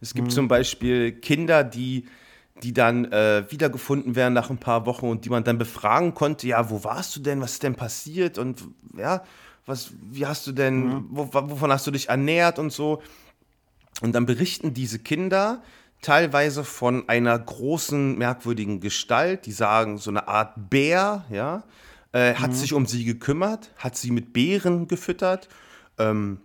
Es 0.02 0.14
gibt 0.14 0.28
mhm. 0.28 0.32
zum 0.32 0.48
Beispiel 0.48 1.12
Kinder, 1.12 1.64
die, 1.64 2.06
die 2.64 2.74
dann 2.74 3.06
äh, 3.12 3.46
wiedergefunden 3.50 4.16
werden 4.16 4.34
nach 4.34 4.50
ein 4.50 4.60
paar 4.60 4.86
Wochen 4.86 5.08
und 5.08 5.26
die 5.26 5.30
man 5.30 5.44
dann 5.44 5.58
befragen 5.58 6.14
konnte, 6.14 6.48
ja, 6.48 6.70
wo 6.70 6.84
warst 6.84 7.16
du 7.16 7.20
denn, 7.20 7.42
was 7.42 7.54
ist 7.54 7.64
denn 7.64 7.76
passiert 7.76 8.38
und 8.38 8.64
ja, 8.96 9.24
was, 9.66 9.92
wie 10.02 10.26
hast 10.26 10.48
du 10.48 10.52
denn, 10.52 10.88
mhm. 10.88 11.08
wo, 11.10 11.30
wovon 11.34 11.72
hast 11.72 11.88
du 11.88 11.92
dich 11.92 12.10
ernährt 12.10 12.60
und 12.60 12.72
so. 12.72 13.02
Und 14.02 14.14
dann 14.14 14.26
berichten 14.26 14.74
diese 14.74 15.00
Kinder, 15.00 15.64
teilweise 16.02 16.64
von 16.64 17.08
einer 17.10 17.38
großen, 17.38 18.18
merkwürdigen 18.18 18.80
Gestalt, 18.80 19.46
die 19.46 19.52
sagen, 19.52 19.98
so 19.98 20.10
eine 20.10 20.28
Art 20.28 20.70
Bär, 20.70 21.26
ja, 21.30 21.64
äh, 22.12 22.36
hat 22.36 22.52
mhm. 22.52 22.56
sich 22.56 22.74
um 22.74 22.86
sie 22.86 23.04
gekümmert, 23.06 23.72
hat 23.78 23.98
sie 23.98 24.12
mit 24.12 24.34
Beeren 24.34 24.88
gefüttert. 24.88 25.50
Ähm, 25.98 26.40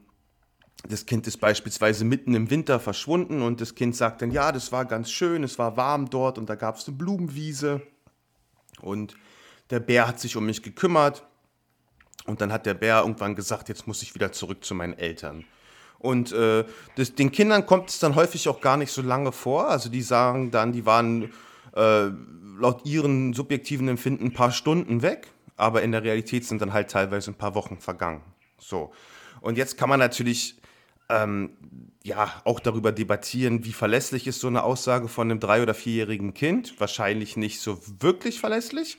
das 0.88 1.06
Kind 1.06 1.26
ist 1.26 1.36
beispielsweise 1.38 2.04
mitten 2.04 2.34
im 2.34 2.50
Winter 2.50 2.80
verschwunden 2.80 3.42
und 3.42 3.60
das 3.60 3.74
Kind 3.74 3.94
sagt 3.94 4.22
dann, 4.22 4.32
ja, 4.32 4.50
das 4.50 4.72
war 4.72 4.84
ganz 4.84 5.10
schön, 5.10 5.44
es 5.44 5.58
war 5.58 5.76
warm 5.76 6.10
dort 6.10 6.38
und 6.38 6.50
da 6.50 6.56
gab 6.56 6.76
es 6.76 6.88
eine 6.88 6.96
Blumenwiese 6.96 7.82
und 8.80 9.16
der 9.70 9.80
Bär 9.80 10.08
hat 10.08 10.18
sich 10.18 10.36
um 10.36 10.44
mich 10.44 10.62
gekümmert 10.62 11.24
und 12.26 12.40
dann 12.40 12.52
hat 12.52 12.66
der 12.66 12.74
Bär 12.74 13.00
irgendwann 13.00 13.36
gesagt, 13.36 13.68
jetzt 13.68 13.86
muss 13.86 14.02
ich 14.02 14.14
wieder 14.14 14.32
zurück 14.32 14.64
zu 14.64 14.74
meinen 14.74 14.98
Eltern. 14.98 15.44
Und 16.02 16.32
äh, 16.32 16.64
das, 16.96 17.14
den 17.14 17.30
Kindern 17.30 17.64
kommt 17.64 17.88
es 17.88 18.00
dann 18.00 18.16
häufig 18.16 18.48
auch 18.48 18.60
gar 18.60 18.76
nicht 18.76 18.90
so 18.90 19.02
lange 19.02 19.30
vor. 19.30 19.68
Also 19.68 19.88
die 19.88 20.02
sagen 20.02 20.50
dann, 20.50 20.72
die 20.72 20.84
waren 20.84 21.32
äh, 21.76 22.08
laut 22.58 22.84
ihren 22.84 23.32
subjektiven 23.32 23.88
Empfinden 23.88 24.26
ein 24.26 24.32
paar 24.32 24.50
Stunden 24.50 25.02
weg, 25.02 25.28
aber 25.56 25.82
in 25.82 25.92
der 25.92 26.02
Realität 26.02 26.44
sind 26.44 26.60
dann 26.60 26.72
halt 26.72 26.90
teilweise 26.90 27.30
ein 27.30 27.36
paar 27.36 27.54
Wochen 27.54 27.78
vergangen. 27.78 28.20
So. 28.58 28.92
Und 29.40 29.56
jetzt 29.56 29.78
kann 29.78 29.88
man 29.88 30.00
natürlich 30.00 30.56
ähm, 31.08 31.50
ja 32.02 32.32
auch 32.44 32.58
darüber 32.58 32.90
debattieren, 32.90 33.64
wie 33.64 33.72
verlässlich 33.72 34.26
ist 34.26 34.40
so 34.40 34.48
eine 34.48 34.64
Aussage 34.64 35.06
von 35.06 35.30
einem 35.30 35.38
drei- 35.38 35.62
oder 35.62 35.74
vierjährigen 35.74 36.34
Kind. 36.34 36.80
Wahrscheinlich 36.80 37.36
nicht 37.36 37.60
so 37.60 37.78
wirklich 38.00 38.40
verlässlich. 38.40 38.98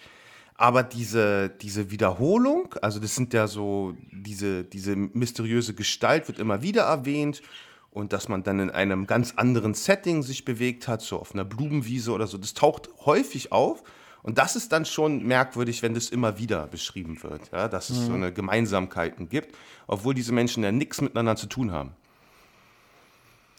Aber 0.56 0.84
diese, 0.84 1.50
diese 1.50 1.90
Wiederholung, 1.92 2.76
also 2.82 3.00
das 3.00 3.16
sind 3.16 3.34
ja 3.34 3.48
so, 3.48 3.96
diese, 4.12 4.64
diese 4.64 4.96
mysteriöse 4.96 5.74
Gestalt 5.74 6.28
wird 6.28 6.40
immer 6.40 6.62
wieder 6.62 6.84
erwähnt 6.84 7.42
und 7.90 8.14
dass 8.14 8.30
man 8.30 8.44
dann 8.44 8.60
in 8.60 8.70
einem 8.70 9.08
ganz 9.08 9.34
anderen 9.36 9.74
Setting 9.74 10.24
sich 10.24 10.46
bewegt 10.46 10.88
hat, 10.88 11.02
so 11.02 11.20
auf 11.20 11.34
einer 11.34 11.46
Blumenwiese 11.46 12.12
oder 12.12 12.28
so, 12.28 12.38
das 12.38 12.54
taucht 12.54 12.90
häufig 13.06 13.52
auf. 13.52 13.84
Und 14.22 14.38
das 14.38 14.56
ist 14.56 14.72
dann 14.72 14.86
schon 14.86 15.24
merkwürdig, 15.24 15.84
wenn 15.84 15.94
das 15.94 16.10
immer 16.10 16.40
wieder 16.40 16.68
beschrieben 16.68 17.22
wird, 17.24 17.52
ja, 17.52 17.68
dass 17.68 17.90
es 17.90 18.00
mhm. 18.00 18.06
so 18.06 18.14
eine 18.14 18.32
Gemeinsamkeiten 18.32 19.28
gibt, 19.28 19.56
obwohl 19.86 20.14
diese 20.14 20.32
Menschen 20.32 20.64
ja 20.64 20.72
nichts 20.72 21.02
miteinander 21.02 21.36
zu 21.36 21.48
tun 21.48 21.72
haben. 21.72 21.92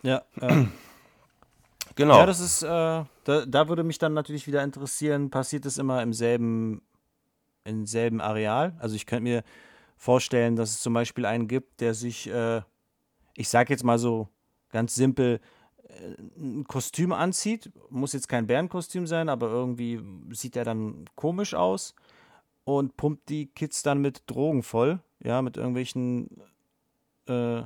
Ja, 0.02 0.22
äh, 0.40 0.64
genau. 1.96 2.18
Ja, 2.18 2.26
das 2.26 2.40
ist, 2.40 2.62
äh, 2.62 3.04
da, 3.24 3.46
da 3.46 3.68
würde 3.68 3.84
mich 3.84 3.98
dann 3.98 4.14
natürlich 4.14 4.46
wieder 4.46 4.62
interessieren, 4.62 5.30
passiert 5.30 5.66
es 5.66 5.78
immer 5.78 6.02
im 6.02 6.12
selben, 6.12 6.82
im 7.64 7.86
selben 7.86 8.20
Areal? 8.20 8.76
Also 8.78 8.94
ich 8.96 9.06
könnte 9.06 9.24
mir 9.24 9.42
vorstellen, 9.96 10.56
dass 10.56 10.70
es 10.70 10.80
zum 10.80 10.94
Beispiel 10.94 11.26
einen 11.26 11.48
gibt, 11.48 11.80
der 11.80 11.94
sich, 11.94 12.28
äh, 12.28 12.62
ich 13.34 13.48
sage 13.48 13.72
jetzt 13.72 13.84
mal 13.84 13.98
so 13.98 14.28
ganz 14.70 14.94
simpel, 14.94 15.40
äh, 15.88 16.14
ein 16.36 16.64
Kostüm 16.64 17.12
anzieht. 17.12 17.72
Muss 17.90 18.12
jetzt 18.12 18.28
kein 18.28 18.46
Bärenkostüm 18.46 19.06
sein, 19.06 19.28
aber 19.28 19.48
irgendwie 19.48 20.00
sieht 20.30 20.56
er 20.56 20.64
dann 20.64 21.04
komisch 21.14 21.54
aus 21.54 21.94
und 22.64 22.96
pumpt 22.96 23.28
die 23.28 23.46
Kids 23.46 23.82
dann 23.82 24.00
mit 24.00 24.22
Drogen 24.26 24.62
voll. 24.62 25.00
Ja, 25.20 25.40
mit 25.42 25.56
irgendwelchen 25.56 26.28
äh, 27.26 27.62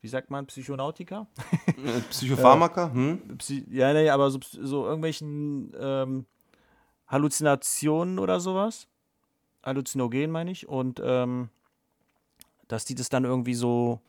wie 0.00 0.08
sagt 0.08 0.30
man, 0.30 0.46
Psychonautika? 0.46 1.26
Äh, 1.68 2.00
Psychopharmaka? 2.10 2.92
hm? 2.92 3.38
Psy 3.38 3.66
ja, 3.70 3.92
nee, 3.92 4.08
aber 4.08 4.30
so, 4.30 4.38
so 4.42 4.84
irgendwelchen 4.86 5.72
ähm, 5.78 6.26
Halluzinationen 7.06 8.18
oder 8.18 8.40
sowas. 8.40 8.88
Halluzinogen 9.62 10.30
meine 10.30 10.50
ich. 10.50 10.68
Und 10.68 11.00
ähm, 11.04 11.50
dass 12.68 12.84
die 12.84 12.94
das 12.94 13.08
dann 13.08 13.24
irgendwie 13.24 13.54
so 13.54 14.00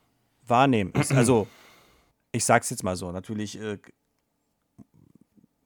wahrnehmen. 0.47 0.93
also, 1.09 1.47
ich 2.31 2.45
sag's 2.45 2.69
jetzt 2.69 2.83
mal 2.83 2.95
so, 2.95 3.11
natürlich 3.11 3.59
äh, 3.59 3.79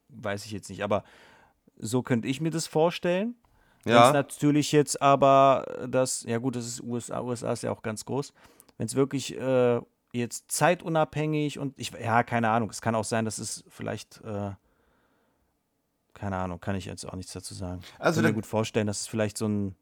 weiß 0.09 0.45
ich 0.45 0.51
jetzt 0.51 0.69
nicht, 0.69 0.83
aber 0.83 1.03
so 1.77 2.01
könnte 2.01 2.27
ich 2.27 2.41
mir 2.41 2.51
das 2.51 2.67
vorstellen. 2.67 3.35
Ja. 3.85 4.11
natürlich 4.11 4.71
jetzt 4.71 4.99
aber 4.99 5.85
das, 5.87 6.23
ja 6.23 6.39
gut, 6.39 6.55
das 6.55 6.65
ist 6.65 6.81
USA, 6.81 7.21
USA 7.21 7.51
ist 7.51 7.61
ja 7.61 7.71
auch 7.71 7.83
ganz 7.83 8.03
groß. 8.05 8.33
Wenn 8.77 8.87
es 8.87 8.95
wirklich 8.95 9.37
äh, 9.37 9.79
jetzt 10.19 10.51
zeitunabhängig 10.51 11.59
und 11.59 11.73
ich, 11.77 11.91
ja, 11.91 12.23
keine 12.23 12.49
Ahnung. 12.49 12.69
Es 12.69 12.81
kann 12.81 12.95
auch 12.95 13.03
sein, 13.03 13.25
dass 13.25 13.37
es 13.37 13.63
vielleicht, 13.69 14.21
äh, 14.23 14.51
keine 16.13 16.37
Ahnung, 16.37 16.59
kann 16.59 16.75
ich 16.75 16.85
jetzt 16.85 17.05
auch 17.05 17.15
nichts 17.15 17.33
dazu 17.33 17.53
sagen. 17.53 17.81
Also 17.99 18.19
ich 18.19 18.23
kann 18.23 18.31
mir 18.31 18.35
gut 18.35 18.45
vorstellen, 18.45 18.87
dass 18.87 19.01
es 19.01 19.07
vielleicht 19.07 19.37
so 19.37 19.47
ein, 19.47 19.75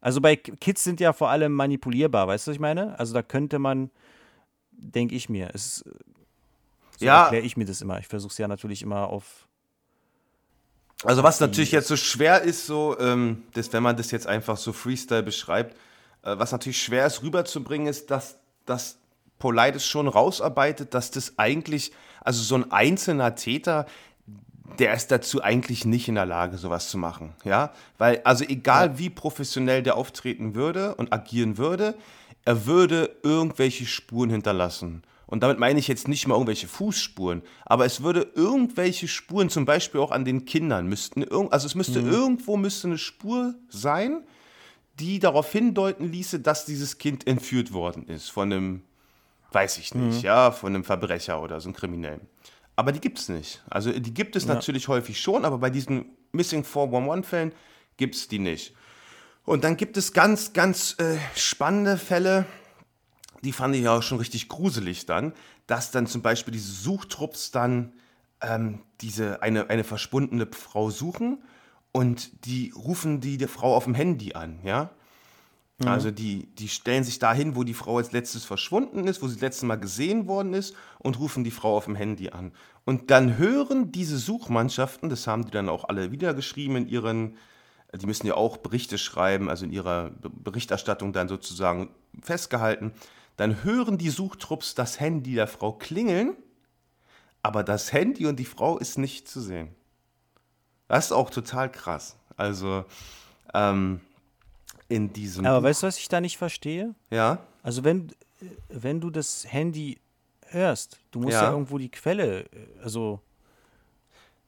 also 0.00 0.20
bei 0.20 0.36
Kids 0.36 0.84
sind 0.84 1.00
ja 1.00 1.12
vor 1.12 1.30
allem 1.30 1.52
manipulierbar, 1.52 2.28
weißt 2.28 2.46
du, 2.46 2.50
was 2.50 2.56
ich 2.56 2.60
meine? 2.60 2.98
Also 2.98 3.14
da 3.14 3.22
könnte 3.22 3.58
man, 3.58 3.90
denke 4.70 5.14
ich 5.14 5.28
mir, 5.28 5.50
es, 5.54 5.84
so 6.98 7.04
ja. 7.04 7.24
erkläre 7.24 7.44
ich 7.44 7.56
mir 7.56 7.64
das 7.64 7.80
immer. 7.80 7.98
Ich 7.98 8.06
versuche 8.06 8.32
es 8.32 8.38
ja 8.38 8.48
natürlich 8.48 8.82
immer 8.82 9.08
auf 9.08 9.48
also 11.04 11.22
was 11.22 11.40
natürlich 11.40 11.70
jetzt 11.72 11.88
so 11.88 11.96
schwer 11.96 12.42
ist, 12.42 12.66
so, 12.66 12.98
ähm, 12.98 13.42
dass 13.52 13.72
wenn 13.72 13.82
man 13.82 13.96
das 13.96 14.10
jetzt 14.10 14.26
einfach 14.26 14.56
so 14.56 14.72
Freestyle 14.72 15.22
beschreibt, 15.22 15.76
äh, 16.22 16.38
was 16.38 16.52
natürlich 16.52 16.82
schwer 16.82 17.06
ist 17.06 17.22
rüberzubringen, 17.22 17.86
ist, 17.86 18.10
dass, 18.10 18.38
dass 18.64 18.98
Politis 19.44 19.86
schon 19.86 20.08
rausarbeitet, 20.08 20.94
dass 20.94 21.10
das 21.10 21.38
eigentlich, 21.38 21.92
also 22.22 22.42
so 22.42 22.54
ein 22.54 22.72
einzelner 22.72 23.34
Täter, 23.34 23.84
der 24.78 24.94
ist 24.94 25.10
dazu 25.10 25.42
eigentlich 25.42 25.84
nicht 25.84 26.08
in 26.08 26.14
der 26.14 26.24
Lage, 26.24 26.56
sowas 26.56 26.88
zu 26.88 26.96
machen. 26.96 27.34
Ja, 27.44 27.74
weil, 27.98 28.22
also 28.24 28.42
egal 28.42 28.86
ja. 28.86 28.98
wie 28.98 29.10
professionell 29.10 29.82
der 29.82 29.98
auftreten 29.98 30.54
würde 30.54 30.94
und 30.94 31.12
agieren 31.12 31.58
würde, 31.58 31.94
er 32.46 32.64
würde 32.64 33.16
irgendwelche 33.22 33.84
Spuren 33.84 34.30
hinterlassen. 34.30 35.02
Und 35.26 35.42
damit 35.42 35.58
meine 35.58 35.78
ich 35.78 35.88
jetzt 35.88 36.08
nicht 36.08 36.26
mal 36.26 36.36
irgendwelche 36.36 36.66
Fußspuren, 36.66 37.42
aber 37.66 37.84
es 37.84 38.02
würde 38.02 38.26
irgendwelche 38.34 39.08
Spuren, 39.08 39.50
zum 39.50 39.66
Beispiel 39.66 40.00
auch 40.00 40.10
an 40.10 40.24
den 40.24 40.46
Kindern, 40.46 40.86
müssten, 40.86 41.22
also 41.50 41.66
es 41.66 41.74
müsste 41.74 42.00
mhm. 42.00 42.10
irgendwo 42.10 42.56
müsste 42.56 42.88
eine 42.88 42.98
Spur 42.98 43.54
sein, 43.68 44.22
die 45.00 45.18
darauf 45.18 45.50
hindeuten 45.52 46.10
ließe, 46.10 46.40
dass 46.40 46.64
dieses 46.64 46.96
Kind 46.96 47.26
entführt 47.26 47.72
worden 47.72 48.06
ist 48.08 48.30
von 48.30 48.52
einem, 48.52 48.82
weiß 49.54 49.78
ich 49.78 49.94
nicht, 49.94 50.18
mhm. 50.18 50.20
ja, 50.24 50.50
von 50.50 50.74
einem 50.74 50.84
Verbrecher 50.84 51.40
oder 51.40 51.60
so 51.60 51.68
einem 51.68 51.76
Kriminellen. 51.76 52.26
Aber 52.76 52.92
die 52.92 53.00
gibt 53.00 53.18
es 53.18 53.28
nicht. 53.28 53.62
Also 53.70 53.92
die 53.92 54.14
gibt 54.14 54.36
es 54.36 54.44
ja. 54.44 54.54
natürlich 54.54 54.88
häufig 54.88 55.20
schon, 55.20 55.44
aber 55.44 55.58
bei 55.58 55.70
diesen 55.70 56.06
Missing 56.32 56.64
411-Fällen 56.64 57.52
gibt 57.96 58.16
es 58.16 58.28
die 58.28 58.40
nicht. 58.40 58.74
Und 59.44 59.62
dann 59.62 59.76
gibt 59.76 59.96
es 59.96 60.12
ganz, 60.12 60.52
ganz 60.52 60.96
äh, 60.98 61.18
spannende 61.36 61.98
Fälle, 61.98 62.46
die 63.42 63.52
fand 63.52 63.76
ich 63.76 63.86
auch 63.88 64.02
schon 64.02 64.18
richtig 64.18 64.48
gruselig 64.48 65.06
dann, 65.06 65.34
dass 65.66 65.90
dann 65.90 66.06
zum 66.06 66.22
Beispiel 66.22 66.52
diese 66.52 66.72
Suchtrupps 66.72 67.50
dann 67.50 67.92
ähm, 68.40 68.80
diese, 69.00 69.42
eine, 69.42 69.70
eine 69.70 69.84
verschwundene 69.84 70.48
Frau 70.50 70.90
suchen 70.90 71.42
und 71.92 72.46
die 72.46 72.72
rufen 72.74 73.20
die, 73.20 73.36
die 73.36 73.46
Frau 73.46 73.76
auf 73.76 73.84
dem 73.84 73.94
Handy 73.94 74.34
an, 74.34 74.60
ja. 74.64 74.90
Mhm. 75.78 75.88
Also 75.88 76.10
die, 76.10 76.46
die 76.54 76.68
stellen 76.68 77.04
sich 77.04 77.18
dahin, 77.18 77.56
wo 77.56 77.64
die 77.64 77.74
Frau 77.74 77.98
als 77.98 78.12
letztes 78.12 78.44
verschwunden 78.44 79.06
ist, 79.06 79.22
wo 79.22 79.26
sie 79.26 79.34
das 79.34 79.42
letzte 79.42 79.66
Mal 79.66 79.76
gesehen 79.76 80.28
worden 80.28 80.54
ist 80.54 80.74
und 80.98 81.18
rufen 81.18 81.44
die 81.44 81.50
Frau 81.50 81.76
auf 81.76 81.86
dem 81.86 81.96
Handy 81.96 82.30
an. 82.30 82.52
Und 82.84 83.10
dann 83.10 83.38
hören 83.38 83.90
diese 83.90 84.18
Suchmannschaften, 84.18 85.08
das 85.08 85.26
haben 85.26 85.44
die 85.44 85.50
dann 85.50 85.68
auch 85.68 85.88
alle 85.88 86.12
wiedergeschrieben 86.12 86.76
in 86.76 86.86
ihren, 86.86 87.36
die 87.92 88.06
müssen 88.06 88.26
ja 88.26 88.34
auch 88.34 88.58
Berichte 88.58 88.98
schreiben, 88.98 89.48
also 89.48 89.64
in 89.64 89.72
ihrer 89.72 90.10
Berichterstattung 90.20 91.12
dann 91.12 91.28
sozusagen 91.28 91.90
festgehalten, 92.22 92.92
dann 93.36 93.64
hören 93.64 93.98
die 93.98 94.10
Suchtrupps 94.10 94.74
das 94.74 95.00
Handy 95.00 95.34
der 95.34 95.48
Frau 95.48 95.72
klingeln, 95.72 96.36
aber 97.42 97.64
das 97.64 97.92
Handy 97.92 98.26
und 98.26 98.36
die 98.36 98.44
Frau 98.44 98.78
ist 98.78 98.96
nicht 98.96 99.28
zu 99.28 99.40
sehen. 99.40 99.74
Das 100.86 101.06
ist 101.06 101.12
auch 101.12 101.30
total 101.30 101.70
krass. 101.70 102.16
Also, 102.36 102.84
ähm, 103.52 104.00
in 104.88 105.12
diesem. 105.12 105.46
Aber 105.46 105.60
Buch. 105.60 105.68
weißt 105.68 105.82
du, 105.82 105.86
was 105.86 105.98
ich 105.98 106.08
da 106.08 106.20
nicht 106.20 106.38
verstehe? 106.38 106.94
Ja. 107.10 107.38
Also, 107.62 107.84
wenn, 107.84 108.12
wenn 108.68 109.00
du 109.00 109.10
das 109.10 109.44
Handy 109.48 109.98
hörst, 110.48 110.98
du 111.10 111.20
musst 111.20 111.32
ja, 111.32 111.44
ja 111.44 111.52
irgendwo 111.52 111.78
die 111.78 111.90
Quelle, 111.90 112.46
also. 112.82 113.20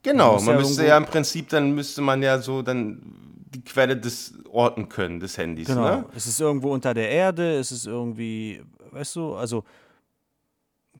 Genau, 0.02 0.40
man 0.40 0.54
ja 0.54 0.60
müsste 0.60 0.86
ja 0.86 0.96
im 0.96 1.06
Prinzip, 1.06 1.48
dann 1.48 1.72
müsste 1.72 2.00
man 2.00 2.22
ja 2.22 2.38
so 2.38 2.62
dann 2.62 3.02
die 3.56 3.64
Quelle 3.64 3.96
des 3.96 4.34
orten 4.48 4.88
können, 4.88 5.18
des 5.18 5.36
Handys. 5.36 5.66
Genau. 5.66 5.82
Ne? 5.82 6.04
Es 6.14 6.26
ist 6.26 6.40
irgendwo 6.40 6.72
unter 6.72 6.94
der 6.94 7.10
Erde, 7.10 7.58
es 7.58 7.72
ist 7.72 7.86
irgendwie, 7.86 8.62
weißt 8.92 9.16
du, 9.16 9.34
also 9.34 9.64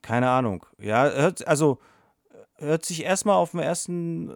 keine 0.01 0.29
Ahnung. 0.29 0.65
Ja, 0.77 1.09
hört, 1.09 1.47
also 1.47 1.79
hört 2.55 2.85
sich 2.85 3.03
erstmal 3.03 3.35
auf 3.35 3.51
dem 3.51 3.61
ersten 3.61 4.35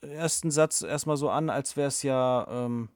ersten 0.00 0.50
Satz 0.50 0.82
erstmal 0.82 1.16
so 1.16 1.30
an, 1.30 1.50
als 1.50 1.76
wäre 1.76 1.88
es 1.88 2.02
ja. 2.02 2.46
Ähm 2.50 2.90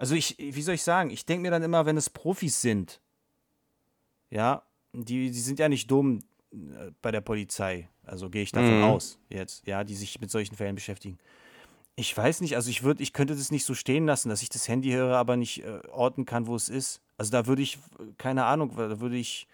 also 0.00 0.14
ich, 0.14 0.36
wie 0.38 0.62
soll 0.62 0.76
ich 0.76 0.82
sagen, 0.82 1.10
ich 1.10 1.26
denke 1.26 1.42
mir 1.42 1.50
dann 1.50 1.62
immer, 1.62 1.84
wenn 1.84 1.98
es 1.98 2.08
Profis 2.08 2.62
sind, 2.62 3.02
ja, 4.30 4.62
die, 4.94 5.30
die 5.30 5.40
sind 5.40 5.58
ja 5.58 5.68
nicht 5.68 5.90
dumm 5.90 6.20
äh, 6.52 6.90
bei 7.02 7.10
der 7.10 7.20
Polizei. 7.20 7.86
Also 8.02 8.30
gehe 8.30 8.42
ich 8.42 8.50
davon 8.50 8.78
mhm. 8.78 8.84
aus, 8.84 9.18
jetzt, 9.28 9.66
ja, 9.66 9.84
die 9.84 9.94
sich 9.94 10.18
mit 10.18 10.30
solchen 10.30 10.56
Fällen 10.56 10.74
beschäftigen. 10.74 11.18
Ich 11.96 12.16
weiß 12.16 12.40
nicht, 12.40 12.56
also 12.56 12.70
ich 12.70 12.82
würde, 12.82 13.02
ich 13.02 13.12
könnte 13.12 13.36
das 13.36 13.50
nicht 13.50 13.66
so 13.66 13.74
stehen 13.74 14.06
lassen, 14.06 14.30
dass 14.30 14.40
ich 14.40 14.48
das 14.48 14.68
Handy 14.68 14.90
höre, 14.90 15.18
aber 15.18 15.36
nicht 15.36 15.64
äh, 15.64 15.82
orten 15.92 16.24
kann, 16.24 16.46
wo 16.46 16.56
es 16.56 16.70
ist. 16.70 17.02
Also 17.18 17.30
da 17.30 17.46
würde 17.46 17.60
ich, 17.60 17.78
keine 18.16 18.46
Ahnung, 18.46 18.74
da 18.74 19.00
würde 19.00 19.18
ich 19.18 19.48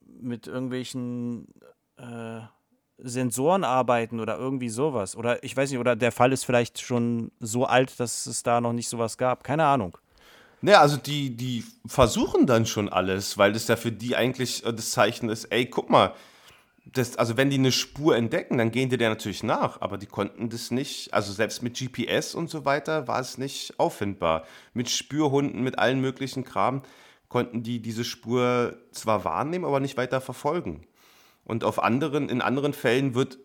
mit 0.00 0.46
irgendwelchen 0.46 1.46
äh, 1.98 2.40
Sensoren 2.98 3.64
arbeiten 3.64 4.20
oder 4.20 4.38
irgendwie 4.38 4.68
sowas. 4.68 5.16
Oder 5.16 5.42
ich 5.44 5.56
weiß 5.56 5.70
nicht, 5.70 5.78
oder 5.78 5.96
der 5.96 6.12
Fall 6.12 6.32
ist 6.32 6.44
vielleicht 6.44 6.80
schon 6.80 7.30
so 7.40 7.64
alt, 7.64 7.98
dass 8.00 8.26
es 8.26 8.42
da 8.42 8.60
noch 8.60 8.72
nicht 8.72 8.88
sowas 8.88 9.18
gab. 9.18 9.44
Keine 9.44 9.64
Ahnung. 9.64 9.96
Naja, 10.60 10.80
also 10.80 10.96
die, 10.96 11.36
die 11.36 11.64
versuchen 11.86 12.46
dann 12.46 12.66
schon 12.66 12.88
alles, 12.88 13.38
weil 13.38 13.52
das 13.52 13.68
ja 13.68 13.76
für 13.76 13.92
die 13.92 14.16
eigentlich 14.16 14.64
äh, 14.66 14.72
das 14.72 14.90
Zeichen 14.90 15.28
ist, 15.28 15.44
ey, 15.46 15.66
guck 15.66 15.88
mal, 15.88 16.14
das, 16.84 17.16
also 17.16 17.36
wenn 17.36 17.50
die 17.50 17.58
eine 17.58 17.70
Spur 17.70 18.16
entdecken, 18.16 18.58
dann 18.58 18.70
gehen 18.70 18.88
die 18.88 18.96
der 18.96 19.10
natürlich 19.10 19.42
nach, 19.42 19.80
aber 19.80 19.98
die 19.98 20.06
konnten 20.06 20.48
das 20.48 20.70
nicht, 20.70 21.12
also 21.12 21.32
selbst 21.32 21.62
mit 21.62 21.78
GPS 21.78 22.34
und 22.34 22.50
so 22.50 22.64
weiter 22.64 23.06
war 23.06 23.20
es 23.20 23.38
nicht 23.38 23.78
auffindbar. 23.78 24.44
Mit 24.72 24.88
Spürhunden, 24.88 25.62
mit 25.62 25.78
allen 25.78 26.00
möglichen 26.00 26.44
Kram 26.44 26.82
konnten 27.28 27.62
die 27.62 27.80
diese 27.80 28.04
Spur 28.04 28.78
zwar 28.90 29.24
wahrnehmen, 29.24 29.66
aber 29.66 29.80
nicht 29.80 29.96
weiter 29.96 30.20
verfolgen. 30.20 30.86
Und 31.48 31.64
auf 31.64 31.82
anderen, 31.82 32.28
in 32.28 32.42
anderen 32.42 32.74
Fällen 32.74 33.14
wird, 33.14 33.38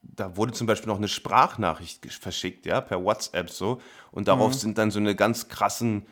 da 0.00 0.36
wurde 0.36 0.52
zum 0.52 0.68
Beispiel 0.68 0.88
noch 0.88 0.96
eine 0.96 1.08
Sprachnachricht 1.08 2.06
verschickt, 2.14 2.66
ja, 2.66 2.80
per 2.80 3.04
WhatsApp 3.04 3.50
so, 3.50 3.80
und 4.12 4.28
darauf 4.28 4.52
mhm. 4.52 4.58
sind 4.58 4.78
dann 4.78 4.90
so 4.92 5.00
eine 5.00 5.16
ganz 5.16 5.48
krassen 5.48 6.06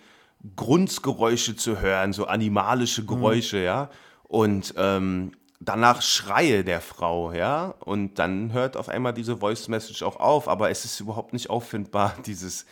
Grundgeräusche 0.56 1.54
zu 1.54 1.80
hören, 1.80 2.12
so 2.12 2.26
animalische 2.26 3.02
mhm. 3.02 3.06
Geräusche, 3.06 3.58
mhm. 3.58 3.62
ja. 3.62 3.90
Und 4.24 4.74
ähm, 4.76 5.32
danach 5.60 6.02
Schreie 6.02 6.64
der 6.64 6.80
Frau, 6.80 7.32
ja, 7.32 7.76
und 7.78 8.18
dann 8.18 8.52
hört 8.52 8.76
auf 8.76 8.88
einmal 8.88 9.14
diese 9.14 9.36
Voice 9.36 9.68
Message 9.68 10.02
auch 10.02 10.16
auf, 10.16 10.48
aber 10.48 10.70
es 10.70 10.84
ist 10.84 10.98
überhaupt 10.98 11.32
nicht 11.32 11.48
auffindbar, 11.48 12.16
dieses, 12.26 12.66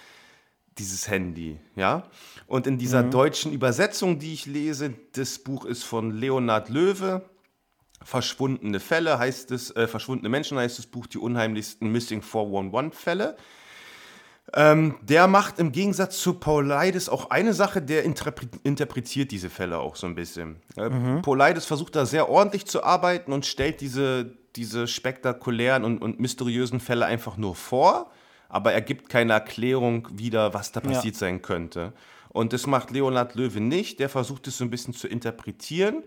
dieses 0.79 1.09
Handy, 1.09 1.61
ja. 1.77 2.03
Und 2.49 2.67
in 2.67 2.77
dieser 2.77 3.05
mhm. 3.05 3.13
deutschen 3.13 3.53
Übersetzung, 3.53 4.19
die 4.19 4.35
ich 4.35 4.47
lese, 4.47 4.95
das 5.13 5.39
Buch 5.39 5.65
ist 5.65 5.85
von 5.85 6.11
Leonard 6.11 6.71
Löwe, 6.71 7.23
Verschwundene 8.03 8.81
Fälle 8.81 9.19
heißt 9.19 9.51
es, 9.51 9.71
äh, 9.71 9.87
verschwundene 9.87 10.29
Menschen 10.29 10.59
heißt 10.59 10.79
das 10.79 10.87
Buch, 10.87 11.07
die 11.07 11.19
unheimlichsten 11.19 11.91
Missing 11.91 12.21
411-Fälle. 12.21 13.37
Ähm, 14.53 14.97
der 15.01 15.27
macht 15.27 15.59
im 15.59 15.73
Gegensatz 15.73 16.19
zu 16.19 16.35
Paulides 16.35 17.09
auch 17.09 17.31
eine 17.31 17.55
Sache, 17.55 17.81
der 17.81 18.05
interpretiert 18.05 19.31
diese 19.31 19.49
Fälle 19.49 19.79
auch 19.79 19.97
so 19.97 20.07
ein 20.07 20.15
bisschen. 20.15 20.57
Äh, 20.77 20.91
mhm. 20.91 21.23
Paulides 21.23 21.65
versucht 21.65 21.97
da 21.97 22.05
sehr 22.05 22.29
ordentlich 22.29 22.67
zu 22.67 22.85
arbeiten 22.85 23.33
und 23.33 23.47
stellt 23.47 23.81
diese, 23.81 24.33
diese 24.55 24.87
spektakulären 24.87 25.83
und, 25.83 26.03
und 26.03 26.21
mysteriösen 26.21 26.79
Fälle 26.79 27.07
einfach 27.07 27.39
nur 27.39 27.55
vor, 27.55 28.11
aber 28.49 28.73
er 28.73 28.83
gibt 28.83 29.09
keine 29.09 29.33
Erklärung 29.33 30.09
wieder, 30.13 30.53
was 30.53 30.73
da 30.73 30.81
passiert 30.81 31.15
ja. 31.15 31.21
sein 31.21 31.41
könnte. 31.41 31.93
Und 32.29 32.53
das 32.53 32.67
macht 32.67 32.91
Leonard 32.91 33.35
Löwe 33.37 33.61
nicht, 33.61 33.99
der 33.99 34.09
versucht 34.09 34.47
es 34.47 34.59
so 34.59 34.65
ein 34.65 34.71
bisschen 34.71 34.93
zu 34.93 35.09
interpretieren 35.09 36.03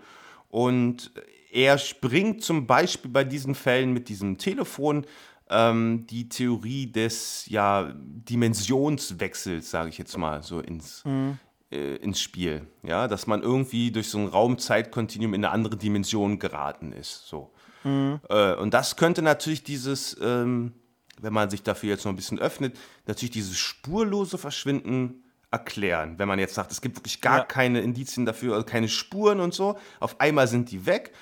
und 0.50 1.12
er 1.58 1.80
springt 1.80 2.44
zum 2.44 2.68
Beispiel 2.68 3.10
bei 3.10 3.24
diesen 3.24 3.56
Fällen 3.56 3.92
mit 3.92 4.10
diesem 4.10 4.38
Telefon 4.38 5.08
ähm, 5.50 6.06
die 6.06 6.30
Theorie 6.30 6.92
des 6.92 7.48
ja, 7.48 7.92
Dimensionswechsels, 7.96 9.72
sage 9.72 9.90
ich 9.90 9.98
jetzt 9.98 10.16
mal, 10.20 10.44
so 10.44 10.60
ins, 10.60 11.04
mhm. 11.04 11.40
äh, 11.72 11.96
ins 11.96 12.22
Spiel. 12.22 12.68
Ja, 12.84 13.08
dass 13.08 13.26
man 13.26 13.42
irgendwie 13.42 13.92
durch 13.92 14.08
so 14.08 14.20
ein 14.20 14.28
Raumzeitkontinuum 14.28 15.34
in 15.34 15.44
eine 15.44 15.52
andere 15.52 15.78
Dimension 15.78 16.38
geraten 16.38 16.92
ist. 16.92 17.26
So. 17.26 17.52
Mhm. 17.84 18.20
Äh, 18.30 18.54
und 18.54 18.76
das 18.76 18.96
könnte 18.96 19.24
natürlich 19.24 19.64
dieses, 19.64 20.16
ähm, 20.22 20.74
wenn 21.20 21.34
man 21.34 21.50
sich 21.50 21.64
dafür 21.64 21.90
jetzt 21.90 22.06
noch 22.06 22.14
ein 22.14 22.18
bisschen 22.18 22.38
öffnet, 22.38 22.78
natürlich 23.08 23.32
dieses 23.32 23.58
spurlose 23.58 24.38
Verschwinden 24.38 25.24
erklären. 25.50 26.20
Wenn 26.20 26.28
man 26.28 26.38
jetzt 26.38 26.54
sagt, 26.54 26.72
es 26.72 26.82
gibt 26.82 26.98
wirklich 26.98 27.20
gar 27.20 27.40
ja. 27.40 27.46
keine 27.46 27.82
Indizien 27.82 28.28
dafür, 28.28 28.54
also 28.54 28.66
keine 28.66 28.90
Spuren 28.90 29.40
und 29.40 29.56
so, 29.56 29.80
auf 30.00 30.22
einmal 30.22 30.48
sind 30.48 30.70
die 30.70 30.86
weg, 30.86 31.14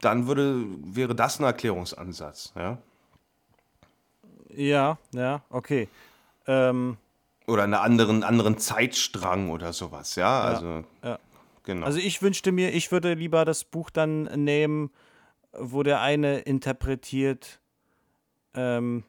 dann 0.00 0.26
würde, 0.26 0.64
wäre 0.82 1.14
das 1.14 1.40
ein 1.40 1.44
Erklärungsansatz. 1.44 2.52
Ja. 2.56 2.78
Ja, 4.54 4.98
ja, 5.12 5.42
okay. 5.50 5.88
Ähm, 6.46 6.96
oder 7.46 7.64
einen 7.64 7.74
anderen, 7.74 8.24
anderen 8.24 8.58
Zeitstrang 8.58 9.50
oder 9.50 9.72
sowas, 9.72 10.16
ja. 10.16 10.22
ja 10.22 10.54
also, 10.54 10.84
ja. 11.02 11.18
genau. 11.62 11.86
Also 11.86 11.98
ich 11.98 12.22
wünschte 12.22 12.52
mir, 12.52 12.74
ich 12.74 12.90
würde 12.90 13.14
lieber 13.14 13.44
das 13.44 13.64
Buch 13.64 13.90
dann 13.90 14.24
nehmen, 14.24 14.90
wo 15.52 15.82
der 15.82 16.00
eine 16.00 16.40
interpretiert, 16.40 17.60
ähm, 18.54 19.04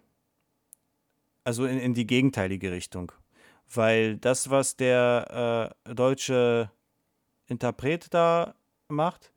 also 1.43 1.65
in, 1.65 1.79
in 1.79 1.93
die 1.93 2.07
gegenteilige 2.07 2.71
Richtung. 2.71 3.11
Weil 3.73 4.17
das, 4.17 4.49
was 4.49 4.77
der 4.77 5.73
äh, 5.85 5.93
deutsche 5.93 6.71
Interpret 7.47 8.13
da 8.13 8.55
macht, 8.87 9.31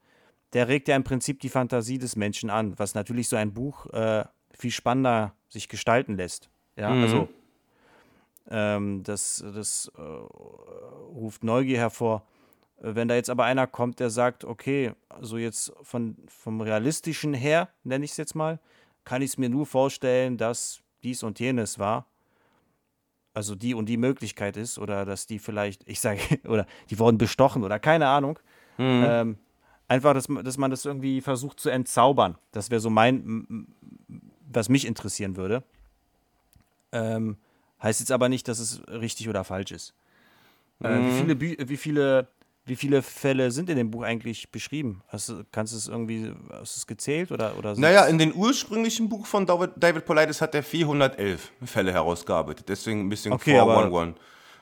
der 0.52 0.68
regt 0.68 0.88
ja 0.88 0.96
im 0.96 1.04
Prinzip 1.04 1.40
die 1.40 1.48
Fantasie 1.48 1.98
des 1.98 2.16
Menschen 2.16 2.50
an, 2.50 2.78
was 2.78 2.94
natürlich 2.94 3.28
so 3.28 3.36
ein 3.36 3.54
Buch 3.54 3.86
äh, 3.86 4.24
viel 4.52 4.70
spannender 4.70 5.34
sich 5.48 5.68
gestalten 5.68 6.16
lässt. 6.16 6.50
Ja, 6.76 6.90
mhm. 6.90 7.02
also 7.02 7.28
ähm, 8.50 9.02
das, 9.02 9.44
das 9.54 9.90
äh, 9.96 10.00
ruft 10.00 11.44
Neugier 11.44 11.78
hervor. 11.78 12.26
Wenn 12.78 13.06
da 13.08 13.14
jetzt 13.14 13.30
aber 13.30 13.44
einer 13.44 13.66
kommt, 13.66 14.00
der 14.00 14.10
sagt, 14.10 14.44
okay, 14.44 14.92
also 15.08 15.38
jetzt 15.38 15.72
von, 15.82 16.16
vom 16.26 16.60
Realistischen 16.60 17.32
her, 17.32 17.68
nenne 17.84 18.04
ich 18.04 18.10
es 18.10 18.16
jetzt 18.16 18.34
mal, 18.34 18.58
kann 19.04 19.22
ich 19.22 19.30
es 19.30 19.38
mir 19.38 19.48
nur 19.48 19.66
vorstellen, 19.66 20.36
dass 20.36 20.82
dies 21.02 21.22
und 21.22 21.38
jenes 21.38 21.78
war. 21.78 22.06
Also 23.34 23.54
die 23.54 23.74
und 23.74 23.86
die 23.88 23.96
Möglichkeit 23.96 24.56
ist, 24.56 24.78
oder 24.78 25.06
dass 25.06 25.26
die 25.26 25.38
vielleicht, 25.38 25.88
ich 25.88 26.00
sage, 26.00 26.20
oder 26.48 26.66
die 26.90 26.98
wurden 26.98 27.18
bestochen 27.18 27.64
oder 27.64 27.78
keine 27.78 28.08
Ahnung. 28.08 28.38
Ähm, 28.78 29.38
einfach, 29.88 30.14
dass, 30.14 30.28
man- 30.28 30.44
dass 30.44 30.56
man 30.58 30.70
das 30.70 30.84
irgendwie 30.84 31.20
versucht 31.20 31.60
zu 31.60 31.70
entzaubern. 31.70 32.36
Das 32.52 32.70
wäre 32.70 32.80
so 32.80 32.90
mein, 32.90 33.66
was 34.50 34.68
mich 34.68 34.86
interessieren 34.86 35.36
würde. 35.36 35.62
Ähm, 36.92 37.36
heißt 37.82 38.00
jetzt 38.00 38.12
aber 38.12 38.28
nicht, 38.28 38.48
dass 38.48 38.58
es 38.58 38.82
richtig 38.88 39.28
oder 39.28 39.44
falsch 39.44 39.72
ist. 39.72 39.94
Äh, 40.80 40.98
wie, 40.98 41.18
viele 41.20 41.36
Bü 41.36 41.56
wie, 41.68 41.76
viele, 41.76 42.28
wie 42.66 42.76
viele 42.76 43.02
Fälle 43.02 43.50
sind 43.50 43.70
in 43.70 43.76
dem 43.76 43.90
Buch 43.90 44.02
eigentlich 44.02 44.50
beschrieben? 44.50 45.02
Hast 45.08 45.28
du, 45.30 45.42
kannst 45.52 45.72
du 45.72 45.76
es 45.78 45.88
irgendwie, 45.88 46.32
hast 46.50 46.76
du 46.76 46.78
es 46.80 46.86
gezählt 46.86 47.32
oder, 47.32 47.56
oder 47.58 47.74
Naja, 47.78 48.04
in 48.06 48.18
den 48.18 48.34
ursprünglichen 48.34 49.08
Buch 49.08 49.26
von 49.26 49.46
David, 49.46 49.70
David 49.76 50.04
Paulides 50.04 50.40
hat 50.42 50.54
er 50.54 50.62
411 50.62 51.50
Fälle 51.64 51.92
herausgearbeitet. 51.92 52.68
Deswegen 52.68 53.00
ein 53.00 53.08
bisschen 53.08 53.32
Okay, 53.32 53.58
aber- 53.58 53.74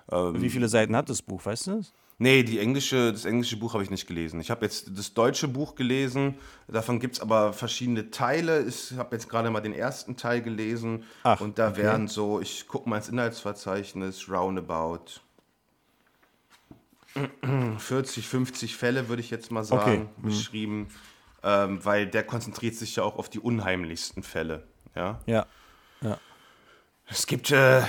411. 0.08 0.42
wie 0.42 0.50
viele 0.50 0.68
Seiten 0.68 0.94
hat 0.96 1.08
das 1.08 1.22
Buch, 1.22 1.44
weißt 1.44 1.66
du 1.68 1.76
das? 1.78 1.92
Nee, 2.22 2.42
die 2.42 2.58
englische, 2.58 3.12
das 3.12 3.24
englische 3.24 3.56
Buch 3.56 3.72
habe 3.72 3.82
ich 3.82 3.88
nicht 3.88 4.06
gelesen. 4.06 4.40
Ich 4.40 4.50
habe 4.50 4.66
jetzt 4.66 4.90
das 4.94 5.14
deutsche 5.14 5.48
Buch 5.48 5.74
gelesen. 5.74 6.34
Davon 6.68 7.00
gibt 7.00 7.14
es 7.14 7.20
aber 7.20 7.54
verschiedene 7.54 8.10
Teile. 8.10 8.62
Ich 8.68 8.92
habe 8.98 9.16
jetzt 9.16 9.30
gerade 9.30 9.48
mal 9.48 9.62
den 9.62 9.72
ersten 9.72 10.18
Teil 10.18 10.42
gelesen. 10.42 11.04
Ach, 11.22 11.40
und 11.40 11.58
da 11.58 11.70
okay. 11.70 11.78
wären 11.78 12.08
so, 12.08 12.38
ich 12.38 12.68
gucke 12.68 12.90
mal 12.90 12.98
ins 12.98 13.08
Inhaltsverzeichnis, 13.08 14.28
roundabout 14.28 15.22
40, 17.78 18.28
50 18.28 18.76
Fälle, 18.76 19.08
würde 19.08 19.22
ich 19.22 19.30
jetzt 19.30 19.50
mal 19.50 19.64
sagen, 19.64 19.80
Okay, 19.80 20.08
mhm. 20.18 20.22
beschrieben. 20.22 20.88
Ähm, 21.42 21.82
weil 21.86 22.06
der 22.06 22.22
konzentriert 22.24 22.74
sich 22.74 22.96
ja 22.96 23.02
auch 23.02 23.16
auf 23.16 23.30
die 23.30 23.40
unheimlichsten 23.40 24.22
Fälle. 24.22 24.64
Ja. 24.94 25.20
Ja. 25.24 25.46
Es 27.10 27.26
gibt 27.26 27.50
äh, 27.50 27.82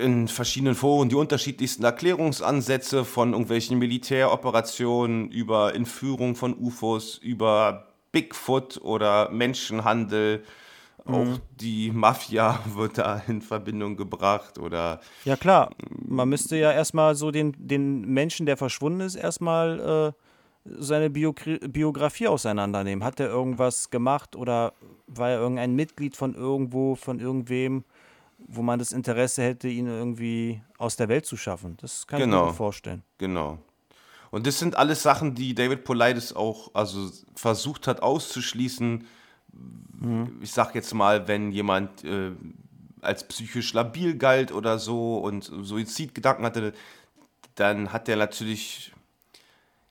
in 0.00 0.28
verschiedenen 0.28 0.76
Foren 0.76 1.08
die 1.08 1.16
unterschiedlichsten 1.16 1.82
Erklärungsansätze 1.82 3.04
von 3.04 3.32
irgendwelchen 3.32 3.78
Militäroperationen 3.78 5.28
über 5.30 5.74
Entführung 5.74 6.36
von 6.36 6.56
UFOs, 6.56 7.18
über 7.18 7.88
Bigfoot 8.12 8.80
oder 8.82 9.28
Menschenhandel. 9.30 10.44
Auch 11.04 11.40
die 11.60 11.90
Mafia 11.90 12.60
wird 12.76 12.98
da 12.98 13.22
in 13.26 13.42
Verbindung 13.42 13.96
gebracht 13.96 14.58
oder 14.58 15.00
Ja, 15.24 15.34
klar. 15.34 15.70
Man 16.06 16.28
müsste 16.28 16.56
ja 16.56 16.70
erstmal 16.70 17.16
so 17.16 17.32
den, 17.32 17.54
den 17.58 18.02
Menschen, 18.02 18.46
der 18.46 18.56
verschwunden 18.56 19.00
ist, 19.00 19.16
erstmal 19.16 20.14
äh, 20.14 20.70
seine 20.78 21.10
Biogri 21.10 21.58
Biografie 21.58 22.28
auseinandernehmen. 22.28 23.02
Hat 23.02 23.18
er 23.18 23.28
irgendwas 23.28 23.90
gemacht 23.90 24.36
oder 24.36 24.74
war 25.08 25.30
er 25.30 25.40
irgendein 25.40 25.74
Mitglied 25.74 26.16
von 26.16 26.34
irgendwo, 26.34 26.94
von 26.94 27.18
irgendwem, 27.18 27.82
wo 28.48 28.62
man 28.62 28.78
das 28.78 28.92
Interesse 28.92 29.42
hätte, 29.42 29.68
ihn 29.68 29.86
irgendwie 29.86 30.62
aus 30.78 30.96
der 30.96 31.08
Welt 31.08 31.26
zu 31.26 31.36
schaffen? 31.36 31.76
Das 31.80 32.06
kann 32.06 32.18
ich 32.20 32.24
Genau. 32.26 32.42
mir 32.42 32.46
gut 32.48 32.56
vorstellen. 32.56 33.02
Genau. 33.18 33.58
Und 34.30 34.46
das 34.46 34.58
sind 34.58 34.76
alles 34.76 35.02
Sachen, 35.02 35.34
die 35.34 35.54
David 35.54 35.84
Paulides 35.84 36.34
auch 36.34 36.70
also 36.74 37.10
versucht 37.34 37.86
hat 37.86 38.02
auszuschließen. 38.02 39.04
Ich 40.40 40.52
sag 40.52 40.74
jetzt 40.74 40.94
mal, 40.94 41.26
wenn 41.28 41.50
jemand 41.50 42.04
äh, 42.04 42.30
als 43.00 43.26
psychisch 43.26 43.72
labil 43.72 44.16
galt 44.16 44.52
oder 44.52 44.78
so 44.78 45.18
und 45.18 45.44
Suizidgedanken 45.62 46.44
hatte, 46.44 46.72
dann 47.56 47.92
hat 47.92 48.06
der 48.08 48.16
natürlich, 48.16 48.92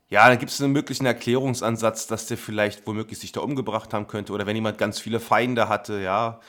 ja, 0.09 0.27
dann 0.27 0.39
gibt 0.39 0.51
es 0.51 0.61
einen 0.61 0.71
möglichen 0.73 1.05
Erklärungsansatz, 1.05 2.07
dass 2.07 2.25
der 2.27 2.37
vielleicht 2.37 2.87
womöglich 2.87 3.19
sich 3.19 3.31
da 3.31 3.41
umgebracht 3.41 3.93
haben 3.93 4.07
könnte. 4.07 4.31
Oder 4.33 4.45
wenn 4.45 4.55
jemand 4.55 4.77
ganz 4.77 4.99
viele 4.99 5.19
Feinde 5.19 5.67
hatte, 5.69 5.99
ja, 5.99 6.39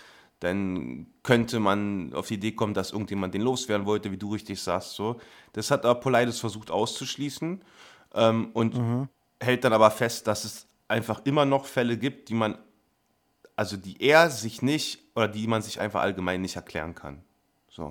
dann 0.41 1.07
könnte 1.23 1.61
man 1.61 2.13
auf 2.15 2.29
die 2.29 2.35
Idee 2.35 2.53
kommen, 2.53 2.75
dass 2.75 2.93
irgendjemand 2.93 3.35
den 3.35 3.43
loswerden 3.43 3.87
wollte, 3.87 4.11
wie 4.11 4.17
du 4.17 4.33
richtig 4.33 4.61
sagst. 4.61 4.95
So. 4.95 5.21
Das 5.53 5.71
hat 5.71 5.85
aber 5.85 6.01
Paulides 6.01 6.41
versucht 6.41 6.71
auszuschließen 6.71 7.63
ähm, 8.15 8.51
und 8.55 9.09
hält 9.41 9.65
dann 9.65 9.73
aber 9.73 9.91
fest, 9.91 10.27
dass 10.27 10.45
es 10.45 10.67
einfach 10.89 11.21
immer 11.25 11.45
noch 11.45 11.67
Fälle 11.67 11.97
gibt, 11.99 12.31
die 12.31 12.35
man, 12.35 12.59
also 13.55 13.77
die 13.77 14.03
er 14.03 14.31
sich 14.31 14.63
nicht 14.63 15.05
oder 15.15 15.29
die 15.29 15.47
man 15.47 15.63
sich 15.63 15.79
einfach 15.81 16.01
allgemein 16.01 16.41
nicht 16.41 16.57
erklären 16.57 16.95
kann. 16.95 17.23
So. 17.69 17.91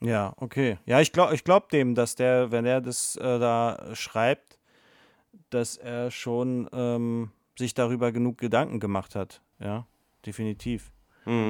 Ja, 0.00 0.32
okay. 0.36 0.78
Ja, 0.86 1.00
ich 1.00 1.12
glaube 1.12 1.34
ich 1.34 1.44
glaub 1.44 1.68
dem, 1.70 1.94
dass 1.94 2.14
der, 2.14 2.50
wenn 2.50 2.64
er 2.64 2.80
das 2.80 3.16
äh, 3.16 3.38
da 3.38 3.94
schreibt, 3.94 4.58
dass 5.50 5.76
er 5.76 6.10
schon 6.10 6.68
ähm, 6.72 7.32
sich 7.58 7.74
darüber 7.74 8.12
genug 8.12 8.38
Gedanken 8.38 8.80
gemacht 8.80 9.14
hat. 9.14 9.42
Ja, 9.58 9.86
definitiv. 10.26 10.92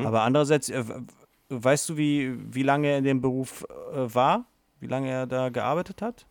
Aber 0.05 0.23
andererseits, 0.23 0.69
äh, 0.69 0.85
weißt 1.49 1.89
du, 1.89 1.97
wie, 1.97 2.37
wie 2.55 2.63
lange 2.63 2.89
er 2.89 2.99
in 2.99 3.05
dem 3.05 3.21
Beruf 3.21 3.65
äh, 3.93 4.15
war? 4.15 4.45
Wie 4.81 4.87
lange 4.87 5.11
er 5.11 5.27
da 5.27 5.49
gearbeitet 5.49 6.03
hat? 6.03 6.27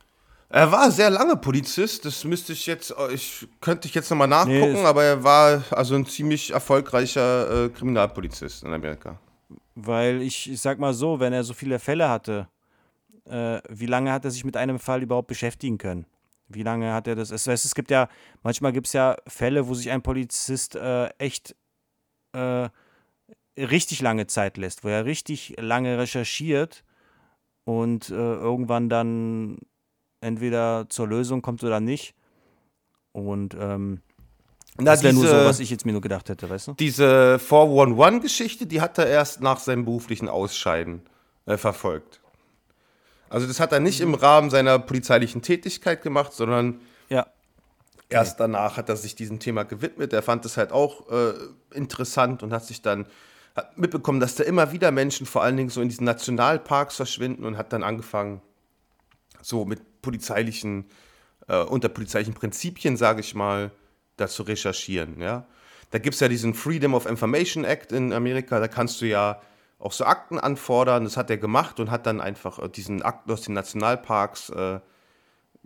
Er 0.49 0.71
war 0.71 0.89
sehr 0.89 1.11
lange 1.11 1.35
Polizist, 1.37 2.05
das 2.05 2.23
müsste 2.23 2.53
ich 2.53 2.65
jetzt, 2.65 2.93
ich 3.13 3.47
könnte 3.61 3.87
ich 3.87 3.93
jetzt 3.93 4.09
nochmal 4.09 4.27
nachgucken, 4.27 4.73
Nee, 4.73 4.83
aber 4.83 5.03
er 5.03 5.23
war 5.23 5.63
also 5.69 5.93
ein 5.93 6.07
ziemlich 6.07 6.51
erfolgreicher 6.51 7.65
äh, 7.65 7.69
Kriminalpolizist 7.69 8.63
in 8.63 8.73
Amerika. 8.73 9.19
Weil 9.75 10.23
ich, 10.23 10.51
ich 10.51 10.59
sag 10.59 10.79
mal 10.79 10.93
so, 10.93 11.19
wenn 11.19 11.33
er 11.33 11.43
so 11.43 11.53
viele 11.53 11.77
Fälle 11.77 12.09
hatte, 12.09 12.47
äh, 13.25 13.59
wie 13.69 13.85
lange 13.85 14.11
hat 14.11 14.25
er 14.25 14.31
sich 14.31 14.43
mit 14.43 14.57
einem 14.57 14.79
Fall 14.79 15.03
überhaupt 15.03 15.27
beschäftigen 15.27 15.77
können? 15.77 16.07
Wie 16.47 16.63
lange 16.63 16.93
hat 16.93 17.05
er 17.07 17.15
das? 17.15 17.29
Es, 17.29 17.45
es, 17.45 17.65
es 17.65 17.75
gibt 17.75 17.91
ja, 17.91 18.09
manchmal 18.41 18.73
gibt 18.73 18.87
es 18.87 18.93
ja 18.93 19.17
Fälle, 19.27 19.67
wo 19.67 19.75
sich 19.75 19.91
ein 19.91 20.01
Polizist 20.01 20.75
äh, 20.75 21.09
echt 21.19 21.55
äh, 22.33 22.69
richtig 23.57 24.01
lange 24.01 24.27
Zeit 24.27 24.57
lässt, 24.57 24.83
wo 24.83 24.87
er 24.87 25.05
richtig 25.05 25.55
lange 25.59 25.97
recherchiert 25.97 26.83
und 27.65 28.09
äh, 28.09 28.13
irgendwann 28.13 28.89
dann 28.89 29.57
entweder 30.21 30.87
zur 30.89 31.07
Lösung 31.07 31.41
kommt 31.41 31.63
oder 31.63 31.79
nicht. 31.79 32.13
Und 33.11 33.55
ähm, 33.59 34.01
Na, 34.77 34.91
das 34.91 35.03
wäre 35.03 35.13
nur 35.13 35.27
so, 35.27 35.35
was 35.35 35.59
ich 35.59 35.69
jetzt 35.69 35.85
mir 35.85 35.91
nur 35.91 36.01
gedacht 36.01 36.29
hätte, 36.29 36.49
weißt 36.49 36.67
du? 36.67 36.73
Diese 36.73 37.39
411-Geschichte, 37.41 38.65
die 38.65 38.81
hat 38.81 38.97
er 38.97 39.07
erst 39.07 39.41
nach 39.41 39.59
seinem 39.59 39.85
beruflichen 39.85 40.29
Ausscheiden 40.29 41.01
äh, 41.45 41.57
verfolgt. 41.57 42.21
Also 43.29 43.45
das 43.45 43.59
hat 43.59 43.71
er 43.71 43.79
nicht 43.79 44.01
im 44.01 44.13
Rahmen 44.13 44.49
seiner 44.49 44.79
polizeilichen 44.79 45.41
Tätigkeit 45.41 46.01
gemacht, 46.01 46.33
sondern. 46.33 46.81
Erst 48.09 48.39
danach 48.39 48.77
hat 48.77 48.89
er 48.89 48.95
sich 48.95 49.15
diesem 49.15 49.39
Thema 49.39 49.63
gewidmet. 49.63 50.13
Er 50.13 50.21
fand 50.21 50.45
es 50.45 50.57
halt 50.57 50.71
auch 50.71 51.09
äh, 51.09 51.33
interessant 51.73 52.43
und 52.43 52.51
hat 52.51 52.65
sich 52.65 52.81
dann 52.81 53.05
hat 53.55 53.77
mitbekommen, 53.77 54.19
dass 54.19 54.35
da 54.35 54.43
immer 54.43 54.71
wieder 54.71 54.91
Menschen 54.91 55.25
vor 55.25 55.43
allen 55.43 55.57
Dingen 55.57 55.69
so 55.69 55.81
in 55.81 55.89
diesen 55.89 56.05
Nationalparks 56.05 56.95
verschwinden 56.95 57.45
und 57.45 57.57
hat 57.57 57.73
dann 57.73 57.83
angefangen, 57.83 58.41
so 59.41 59.65
mit 59.65 60.01
polizeilichen, 60.01 60.85
äh, 61.47 61.61
unter 61.61 61.89
polizeilichen 61.89 62.33
Prinzipien, 62.33 62.97
sage 62.97 63.21
ich 63.21 63.35
mal, 63.35 63.71
da 64.17 64.27
zu 64.27 64.43
recherchieren. 64.43 65.21
Ja? 65.21 65.45
Da 65.91 65.99
gibt 65.99 66.15
es 66.15 66.19
ja 66.19 66.27
diesen 66.27 66.53
Freedom 66.53 66.93
of 66.93 67.05
Information 67.05 67.63
Act 67.63 67.91
in 67.91 68.13
Amerika, 68.13 68.59
da 68.59 68.67
kannst 68.67 69.01
du 69.01 69.05
ja 69.05 69.41
auch 69.79 69.93
so 69.93 70.03
Akten 70.03 70.37
anfordern. 70.39 71.05
Das 71.05 71.15
hat 71.15 71.29
er 71.29 71.37
gemacht 71.37 71.79
und 71.79 71.89
hat 71.89 72.05
dann 72.05 72.21
einfach 72.21 72.59
äh, 72.59 72.69
diesen 72.69 73.01
Akten 73.01 73.31
aus 73.31 73.41
den 73.41 73.53
Nationalparks, 73.53 74.49
äh, 74.49 74.79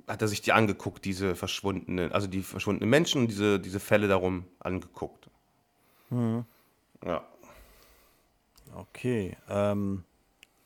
hat 0.07 0.21
er 0.21 0.27
sich 0.27 0.41
die 0.41 0.51
angeguckt, 0.51 1.05
diese 1.05 1.35
verschwundenen, 1.35 2.11
also 2.11 2.27
die 2.27 2.41
verschwundenen 2.41 2.89
Menschen 2.89 3.21
und 3.21 3.27
diese, 3.27 3.59
diese 3.59 3.79
Fälle 3.79 4.07
darum 4.07 4.45
angeguckt. 4.59 5.29
Ja. 7.05 7.23
Okay. 8.75 9.37
Ähm, 9.49 10.03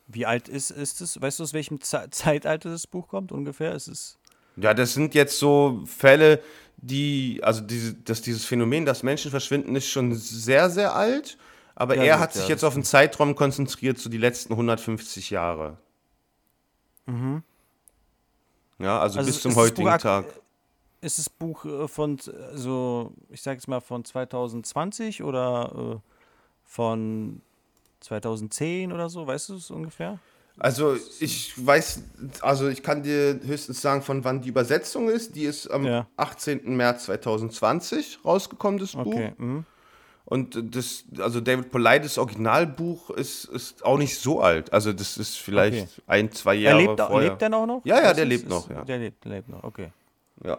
wie 0.08 0.26
alt 0.26 0.48
ist, 0.48 0.72
ist 0.72 1.02
es? 1.02 1.22
Weißt 1.22 1.40
du, 1.40 1.44
aus 1.44 1.54
welchem 1.54 1.82
Ze 1.82 2.08
Zeitalter 2.12 2.70
das 2.70 2.88
Buch 2.88 3.08
kommt 3.08 3.32
ungefähr? 3.32 3.74
Ist 3.74 3.88
es. 3.88 4.18
Ja, 4.56 4.74
das 4.74 4.94
sind 4.94 5.14
jetzt 5.14 5.38
so 5.38 5.84
Fälle, 5.86 6.42
die, 6.78 7.40
also 7.44 7.62
diese, 7.62 7.94
dass 7.94 8.22
dieses 8.22 8.46
Phänomen, 8.46 8.86
dass 8.86 9.04
Menschen 9.04 9.32
verschwinden, 9.32 9.76
ist 9.76 9.90
schon 9.90 10.14
sehr, 10.16 10.70
sehr 10.70 10.96
alt. 10.96 11.38
Aber 11.76 11.96
Ja, 11.96 12.04
er 12.04 12.14
gut, 12.16 12.22
hat 12.24 12.34
sich 12.34 12.44
ja, 12.44 12.50
jetzt 12.50 12.64
auf 12.64 12.74
einen 12.74 12.84
Zeitraum 12.84 13.36
konzentriert, 13.36 14.00
so 14.00 14.10
die 14.10 14.18
letzten 14.18 14.54
150 14.54 15.30
Jahre. 15.30 15.78
Ja, 18.80 19.00
also. 19.00 19.20
Also 19.20 19.32
bis 19.32 19.42
zum 19.42 19.54
Buch 19.54 19.62
heutigen 19.62 19.88
akt- 19.88 20.04
Tag. 20.04 20.26
Ist 21.00 21.20
das 21.20 21.30
Buch 21.30 21.64
äh, 21.66 21.88
von, 21.88 22.18
also, 22.52 23.14
ich 23.30 23.42
sag 23.42 23.54
jetzt 23.54 23.68
mal 23.68 23.82
von 23.82 24.04
2020 24.04 25.22
oder 25.24 25.96
äh, 25.96 26.12
von 26.66 27.42
2010 28.00 28.92
oder 28.92 29.10
so? 29.10 29.26
Weißt 29.28 29.50
du 29.50 29.56
es 29.56 29.70
ungefähr? 29.72 30.20
Also 30.60 30.96
ich 31.20 31.54
weiß, 31.64 32.02
also 32.42 32.68
ich 32.68 32.82
kann 32.82 33.04
dir 33.04 33.40
höchstens 33.44 33.80
sagen, 33.80 34.02
von 34.02 34.24
wann 34.24 34.42
die 34.42 34.50
Übersetzung 34.50 35.08
ist. 35.08 35.36
Die 35.36 35.44
ist 35.44 35.68
am 35.68 35.86
Ja. 35.86 36.08
18. 36.18 36.76
März 36.76 37.06
2020 37.06 38.20
rausgekommen, 38.26 38.80
das 38.80 38.94
Buch. 38.94 39.06
Okay. 39.06 39.34
Mhm. 39.38 39.66
Und 40.30 40.76
das, 40.76 41.06
also 41.20 41.40
David 41.40 41.72
Paulides 41.72 42.18
Originalbuch 42.18 43.12
ist, 43.12 43.46
ist 43.46 43.86
auch 43.86 43.98
nicht 43.98 44.20
so 44.20 44.42
alt. 44.42 44.74
Also 44.74 44.92
das 44.92 45.16
ist 45.18 45.38
vielleicht 45.38 45.84
Okay. 45.84 46.02
ein, 46.06 46.32
zwei 46.34 46.56
Jahre 46.56 46.82
lebt, 46.82 47.00
vorher. 47.00 47.30
lebt 47.30 47.42
der 47.42 47.48
noch? 47.50 47.66
noch? 47.66 47.82
Ja, 47.86 47.96
ja, 47.96 48.14
der 48.14 48.26
du, 48.26 48.30
lebt 48.32 48.44
ist- 48.44 48.50
noch, 48.50 48.70
ja. 48.70 48.84
Der 48.84 48.98
lebt, 48.98 49.24
lebt 49.24 49.48
noch, 49.48 49.64
okay. 49.64 49.90
Ja. 50.44 50.58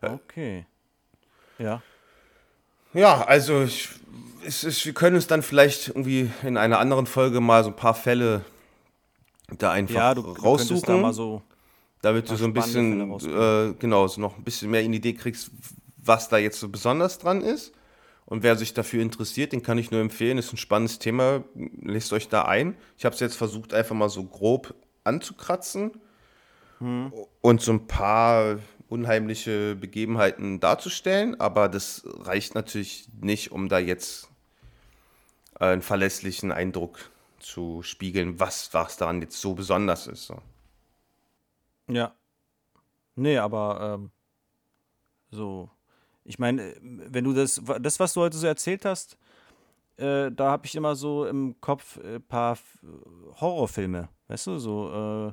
Okay. 0.00 0.64
Ja. 1.58 1.82
Ja, 2.94 3.24
also 3.24 3.62
ich, 3.62 3.90
es 4.46 4.64
ist, 4.64 4.86
wir 4.86 4.94
können 4.94 5.16
uns 5.16 5.26
dann 5.26 5.42
vielleicht 5.42 5.88
irgendwie 5.88 6.30
in 6.42 6.56
einer 6.56 6.78
anderen 6.78 7.06
Folge 7.06 7.40
mal 7.40 7.62
so 7.62 7.70
ein 7.70 7.76
paar 7.76 7.94
Fälle 7.94 8.42
da 9.58 9.70
einfach 9.72 9.94
Ja, 9.94 10.14
du, 10.14 10.22
du 10.22 10.30
raussuchen. 10.32 10.82
da 10.86 10.96
mal 10.96 11.12
so 11.12 11.42
damit 12.00 12.28
du 12.30 12.36
so 12.36 12.44
ein 12.44 12.52
bisschen, 12.52 13.10
äh, 13.20 13.72
genau, 13.78 14.06
so 14.08 14.20
noch 14.20 14.36
ein 14.36 14.44
bisschen 14.44 14.70
mehr 14.70 14.82
in 14.82 14.92
die 14.92 14.98
Idee 14.98 15.14
kriegst, 15.14 15.50
was 15.96 16.28
da 16.28 16.36
jetzt 16.36 16.60
so 16.60 16.68
besonders 16.68 17.18
dran 17.18 17.40
ist. 17.40 17.72
Und 18.26 18.42
wer 18.42 18.56
sich 18.56 18.72
dafür 18.72 19.02
interessiert, 19.02 19.52
den 19.52 19.62
kann 19.62 19.78
ich 19.78 19.90
nur 19.90 20.00
empfehlen. 20.00 20.38
Ist 20.38 20.52
ein 20.52 20.56
spannendes 20.56 20.98
Thema. 20.98 21.44
Lest 21.54 22.12
euch 22.12 22.28
da 22.28 22.42
ein. 22.42 22.76
Ich 22.96 23.04
habe 23.04 23.14
es 23.14 23.20
jetzt 23.20 23.36
versucht, 23.36 23.74
einfach 23.74 23.94
mal 23.94 24.08
so 24.08 24.24
grob 24.24 24.74
anzukratzen 25.04 25.92
hm. 26.78 27.12
und 27.42 27.60
so 27.60 27.72
ein 27.72 27.86
paar 27.86 28.58
unheimliche 28.88 29.76
Begebenheiten 29.76 30.58
darzustellen. 30.58 31.38
Aber 31.38 31.68
das 31.68 32.02
reicht 32.06 32.54
natürlich 32.54 33.08
nicht, 33.20 33.52
um 33.52 33.68
da 33.68 33.78
jetzt 33.78 34.28
einen 35.56 35.82
verlässlichen 35.82 36.50
Eindruck 36.50 37.10
zu 37.38 37.82
spiegeln, 37.82 38.40
was, 38.40 38.72
was 38.72 38.96
daran 38.96 39.20
jetzt 39.20 39.38
so 39.38 39.54
besonders 39.54 40.06
ist. 40.06 40.26
So. 40.26 40.40
Ja. 41.88 42.14
Nee, 43.16 43.36
aber 43.36 43.98
ähm, 43.98 44.10
so 45.30 45.70
ich 46.24 46.38
meine, 46.38 46.74
wenn 46.80 47.24
du 47.24 47.32
das, 47.32 47.60
das, 47.80 48.00
was 48.00 48.14
du 48.14 48.22
heute 48.22 48.36
so 48.36 48.46
erzählt 48.46 48.84
hast, 48.84 49.18
äh, 49.96 50.30
da 50.32 50.50
habe 50.50 50.66
ich 50.66 50.74
immer 50.74 50.96
so 50.96 51.26
im 51.26 51.60
Kopf 51.60 51.98
ein 51.98 52.22
paar 52.22 52.58
Horrorfilme, 53.40 54.08
weißt 54.28 54.46
du, 54.48 54.58
so 54.58 55.32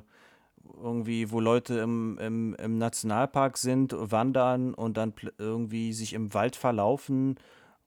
irgendwie, 0.82 1.30
wo 1.30 1.40
Leute 1.40 1.78
im, 1.78 2.18
im, 2.18 2.54
im 2.54 2.78
Nationalpark 2.78 3.58
sind, 3.58 3.94
wandern 3.98 4.74
und 4.74 4.96
dann 4.96 5.12
irgendwie 5.38 5.92
sich 5.92 6.12
im 6.12 6.32
Wald 6.34 6.56
verlaufen 6.56 7.36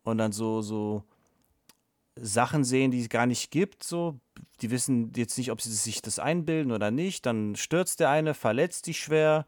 und 0.04 0.18
dann 0.18 0.32
so, 0.32 0.62
so 0.62 1.04
Sachen 2.16 2.64
sehen, 2.64 2.92
die 2.92 3.02
es 3.02 3.10
gar 3.10 3.26
nicht 3.26 3.52
gibt, 3.52 3.84
so. 3.84 4.20
Die 4.62 4.72
wissen 4.72 5.12
jetzt 5.16 5.38
nicht, 5.38 5.52
ob 5.52 5.62
sie 5.62 5.72
sich 5.72 6.02
das 6.02 6.18
einbilden 6.18 6.72
oder 6.72 6.90
nicht. 6.90 7.26
Dann 7.26 7.56
stürzt 7.56 8.00
der 8.00 8.10
eine, 8.10 8.34
verletzt 8.34 8.86
sich 8.86 9.00
schwer 9.00 9.46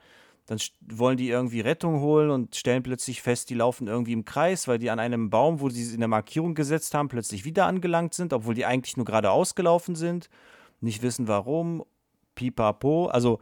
dann 0.47 0.59
wollen 0.81 1.17
die 1.17 1.29
irgendwie 1.29 1.59
Rettung 1.59 1.99
holen 1.99 2.29
und 2.29 2.55
stellen 2.55 2.81
plötzlich 2.81 3.21
fest, 3.21 3.49
die 3.49 3.55
laufen 3.55 3.87
irgendwie 3.87 4.13
im 4.13 4.25
Kreis, 4.25 4.67
weil 4.67 4.79
die 4.79 4.89
an 4.89 4.99
einem 4.99 5.29
Baum, 5.29 5.59
wo 5.59 5.69
sie 5.69 5.93
in 5.93 5.99
der 5.99 6.07
Markierung 6.07 6.55
gesetzt 6.55 6.93
haben, 6.93 7.09
plötzlich 7.09 7.45
wieder 7.45 7.65
angelangt 7.65 8.13
sind, 8.13 8.33
obwohl 8.33 8.55
die 8.55 8.65
eigentlich 8.65 8.97
nur 8.97 9.05
gerade 9.05 9.29
ausgelaufen 9.29 9.95
sind, 9.95 10.29
nicht 10.79 11.01
wissen 11.01 11.27
warum, 11.27 11.83
pipapo. 12.35 13.07
Also 13.07 13.39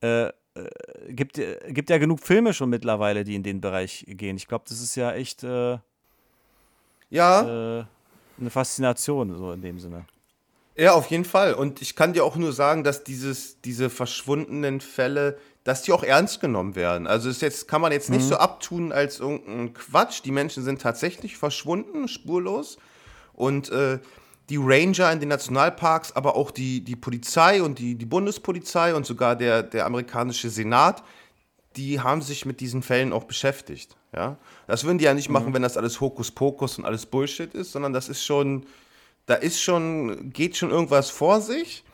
äh, 0.00 0.26
äh, 0.26 0.32
gibt, 1.10 1.38
äh, 1.38 1.58
gibt 1.68 1.90
ja 1.90 1.98
genug 1.98 2.20
Filme 2.20 2.52
schon 2.52 2.70
mittlerweile, 2.70 3.24
die 3.24 3.36
in 3.36 3.42
den 3.42 3.60
Bereich 3.60 4.04
gehen. 4.08 4.36
Ich 4.36 4.48
glaube, 4.48 4.64
das 4.68 4.80
ist 4.80 4.96
ja 4.96 5.12
echt 5.12 5.44
äh, 5.44 5.78
ja. 7.08 7.80
Äh, 7.80 7.84
eine 8.40 8.50
Faszination, 8.50 9.36
so 9.36 9.52
in 9.52 9.62
dem 9.62 9.78
Sinne. 9.78 10.06
Ja, 10.76 10.92
auf 10.92 11.06
jeden 11.06 11.24
Fall. 11.24 11.54
Und 11.54 11.82
ich 11.82 11.96
kann 11.96 12.12
dir 12.12 12.24
auch 12.24 12.36
nur 12.36 12.52
sagen, 12.52 12.82
dass 12.82 13.04
dieses, 13.04 13.60
diese 13.60 13.90
verschwundenen 13.90 14.80
Fälle 14.80 15.38
dass 15.64 15.82
die 15.82 15.92
auch 15.92 16.02
ernst 16.02 16.40
genommen 16.40 16.74
werden. 16.74 17.06
Also 17.06 17.28
ist 17.28 17.42
jetzt 17.42 17.68
kann 17.68 17.80
man 17.80 17.92
jetzt 17.92 18.10
nicht 18.10 18.24
mhm. 18.24 18.28
so 18.28 18.36
abtun 18.36 18.92
als 18.92 19.20
irgendein 19.20 19.72
Quatsch. 19.74 20.22
Die 20.24 20.32
Menschen 20.32 20.64
sind 20.64 20.82
tatsächlich 20.82 21.36
verschwunden, 21.36 22.08
spurlos. 22.08 22.78
Und 23.32 23.70
äh, 23.70 24.00
die 24.48 24.58
Ranger 24.60 25.12
in 25.12 25.20
den 25.20 25.28
Nationalparks, 25.28 26.16
aber 26.16 26.34
auch 26.34 26.50
die, 26.50 26.82
die 26.82 26.96
Polizei 26.96 27.62
und 27.62 27.78
die, 27.78 27.94
die 27.94 28.06
Bundespolizei 28.06 28.94
und 28.94 29.06
sogar 29.06 29.36
der, 29.36 29.62
der 29.62 29.86
amerikanische 29.86 30.50
Senat, 30.50 31.04
die 31.76 32.00
haben 32.00 32.22
sich 32.22 32.44
mit 32.44 32.60
diesen 32.60 32.82
Fällen 32.82 33.12
auch 33.12 33.24
beschäftigt. 33.24 33.96
Ja? 34.14 34.36
Das 34.66 34.84
würden 34.84 34.98
die 34.98 35.04
ja 35.04 35.14
nicht 35.14 35.28
mhm. 35.28 35.34
machen, 35.34 35.54
wenn 35.54 35.62
das 35.62 35.76
alles 35.76 36.00
Hokuspokus 36.00 36.78
und 36.78 36.84
alles 36.84 37.06
Bullshit 37.06 37.54
ist, 37.54 37.72
sondern 37.72 37.92
das 37.92 38.08
ist 38.08 38.24
schon, 38.24 38.66
da 39.32 39.38
ist 39.38 39.60
schon, 39.60 40.30
geht 40.32 40.56
schon 40.56 40.70
irgendwas 40.70 41.10
vor 41.10 41.40
sich 41.40 41.84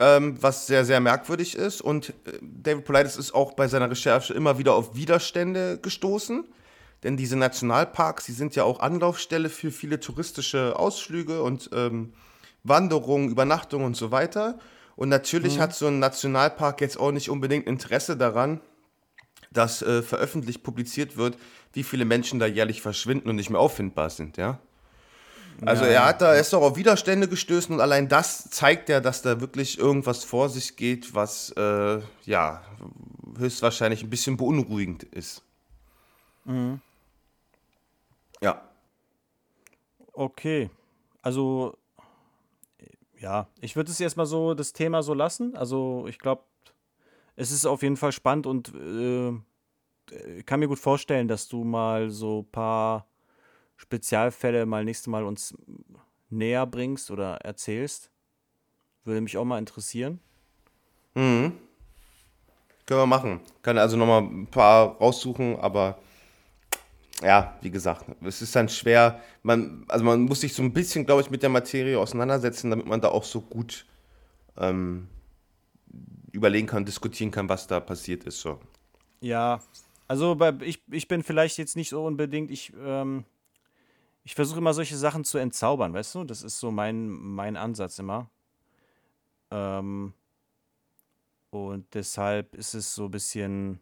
ähm, 0.00 0.42
was 0.42 0.66
sehr, 0.66 0.84
sehr 0.84 0.98
merkwürdig 0.98 1.54
ist. 1.54 1.82
Und 1.82 2.08
äh, 2.08 2.38
David 2.40 2.84
Politis 2.84 3.16
ist 3.16 3.34
auch 3.34 3.52
bei 3.52 3.68
seiner 3.68 3.90
Recherche 3.90 4.32
immer 4.32 4.58
wieder 4.58 4.74
auf 4.74 4.96
Widerstände 4.96 5.78
gestoßen. 5.80 6.44
Denn 7.02 7.16
diese 7.16 7.36
Nationalparks, 7.36 8.24
die 8.24 8.32
sind 8.32 8.56
ja 8.56 8.64
auch 8.64 8.80
Anlaufstelle 8.80 9.50
für 9.50 9.70
viele 9.70 10.00
touristische 10.00 10.78
Ausflüge 10.78 11.42
und 11.42 11.70
ähm, 11.72 12.14
Wanderungen, 12.64 13.30
Übernachtungen 13.30 13.86
und 13.86 13.96
so 13.96 14.10
weiter. 14.10 14.58
Und 14.96 15.10
natürlich 15.10 15.56
mhm. 15.56 15.60
hat 15.60 15.74
so 15.74 15.86
ein 15.86 15.98
Nationalpark 15.98 16.80
jetzt 16.80 16.98
auch 16.98 17.12
nicht 17.12 17.28
unbedingt 17.28 17.66
Interesse 17.66 18.16
daran, 18.16 18.60
dass 19.50 19.82
äh, 19.82 20.02
veröffentlicht, 20.02 20.62
publiziert 20.62 21.16
wird, 21.16 21.36
wie 21.72 21.82
viele 21.82 22.04
Menschen 22.04 22.38
da 22.38 22.46
jährlich 22.46 22.80
verschwinden 22.80 23.28
und 23.28 23.36
nicht 23.36 23.50
mehr 23.50 23.60
auffindbar 23.60 24.10
sind, 24.10 24.36
ja. 24.36 24.60
Also 25.64 25.84
ja. 25.84 25.90
er 25.90 26.04
hat 26.06 26.22
da, 26.22 26.34
er 26.34 26.40
ist 26.40 26.52
doch 26.52 26.62
auf 26.62 26.76
Widerstände 26.76 27.28
gestößt 27.28 27.70
und 27.70 27.80
allein 27.80 28.08
das 28.08 28.48
zeigt 28.50 28.88
ja, 28.88 29.00
dass 29.00 29.22
da 29.22 29.40
wirklich 29.40 29.78
irgendwas 29.78 30.24
vor 30.24 30.48
sich 30.48 30.76
geht, 30.76 31.14
was 31.14 31.50
äh, 31.56 32.00
ja 32.24 32.62
höchstwahrscheinlich 33.38 34.02
ein 34.02 34.10
bisschen 34.10 34.36
beunruhigend 34.36 35.02
ist. 35.02 35.42
Mhm. 36.44 36.80
Ja. 38.40 38.62
Okay. 40.12 40.70
Also 41.22 41.76
ja, 43.18 43.48
ich 43.60 43.76
würde 43.76 43.90
es 43.90 44.00
erstmal 44.00 44.26
so 44.26 44.54
das 44.54 44.72
Thema 44.72 45.02
so 45.02 45.12
lassen. 45.12 45.54
Also 45.56 46.06
ich 46.08 46.18
glaube, 46.18 46.42
es 47.36 47.52
ist 47.52 47.66
auf 47.66 47.82
jeden 47.82 47.96
Fall 47.96 48.12
spannend 48.12 48.46
und 48.46 48.74
äh, 48.74 50.42
kann 50.44 50.60
mir 50.60 50.68
gut 50.68 50.78
vorstellen, 50.78 51.28
dass 51.28 51.48
du 51.48 51.64
mal 51.64 52.10
so 52.10 52.40
ein 52.40 52.50
paar 52.50 53.09
Spezialfälle 53.80 54.66
mal 54.66 54.84
nächstes 54.84 55.06
Mal 55.06 55.24
uns 55.24 55.54
näher 56.28 56.66
bringst 56.66 57.10
oder 57.10 57.36
erzählst. 57.36 58.10
Würde 59.04 59.22
mich 59.22 59.38
auch 59.38 59.44
mal 59.46 59.58
interessieren. 59.58 60.20
Mhm. 61.14 61.52
Können 62.84 63.00
wir 63.00 63.06
machen. 63.06 63.40
Kann 63.62 63.78
also 63.78 63.96
nochmal 63.96 64.20
ein 64.22 64.46
paar 64.46 64.98
raussuchen, 64.98 65.58
aber 65.58 65.98
ja, 67.22 67.58
wie 67.62 67.70
gesagt, 67.70 68.04
es 68.22 68.42
ist 68.42 68.54
dann 68.54 68.68
schwer. 68.68 69.22
Man, 69.42 69.86
also 69.88 70.04
man 70.04 70.22
muss 70.22 70.42
sich 70.42 70.52
so 70.52 70.62
ein 70.62 70.74
bisschen, 70.74 71.06
glaube 71.06 71.22
ich, 71.22 71.30
mit 71.30 71.42
der 71.42 71.50
Materie 71.50 71.98
auseinandersetzen, 71.98 72.68
damit 72.68 72.84
man 72.84 73.00
da 73.00 73.08
auch 73.08 73.24
so 73.24 73.40
gut 73.40 73.86
ähm, 74.58 75.08
überlegen 76.32 76.66
kann, 76.66 76.84
diskutieren 76.84 77.30
kann, 77.30 77.48
was 77.48 77.66
da 77.66 77.80
passiert 77.80 78.24
ist. 78.24 78.40
So. 78.40 78.60
Ja, 79.22 79.60
also 80.06 80.34
bei, 80.34 80.52
ich, 80.60 80.82
ich 80.90 81.08
bin 81.08 81.22
vielleicht 81.22 81.56
jetzt 81.56 81.76
nicht 81.76 81.88
so 81.88 82.04
unbedingt, 82.04 82.50
ich 82.50 82.74
ähm, 82.84 83.24
ich 84.24 84.34
versuche 84.34 84.58
immer 84.58 84.74
solche 84.74 84.96
Sachen 84.96 85.24
zu 85.24 85.38
entzaubern, 85.38 85.92
weißt 85.92 86.14
du? 86.14 86.24
Das 86.24 86.42
ist 86.42 86.58
so 86.58 86.70
mein, 86.70 87.08
mein 87.08 87.56
Ansatz 87.56 87.98
immer. 87.98 88.30
Ähm, 89.50 90.12
und 91.50 91.86
deshalb 91.94 92.54
ist 92.54 92.74
es 92.74 92.94
so 92.94 93.06
ein 93.06 93.10
bisschen 93.10 93.80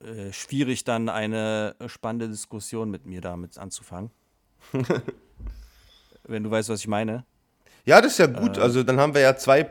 äh, 0.00 0.32
schwierig, 0.32 0.84
dann 0.84 1.08
eine 1.08 1.76
spannende 1.86 2.28
Diskussion 2.28 2.90
mit 2.90 3.06
mir 3.06 3.20
damit 3.20 3.58
anzufangen. 3.58 4.10
Wenn 6.24 6.42
du 6.42 6.50
weißt, 6.50 6.68
was 6.68 6.80
ich 6.80 6.88
meine. 6.88 7.24
Ja, 7.84 8.00
das 8.00 8.12
ist 8.12 8.18
ja 8.18 8.26
gut. 8.26 8.56
Äh, 8.56 8.60
also 8.60 8.82
dann 8.82 8.98
haben 9.00 9.14
wir 9.14 9.20
ja 9.20 9.36
zwei, 9.36 9.70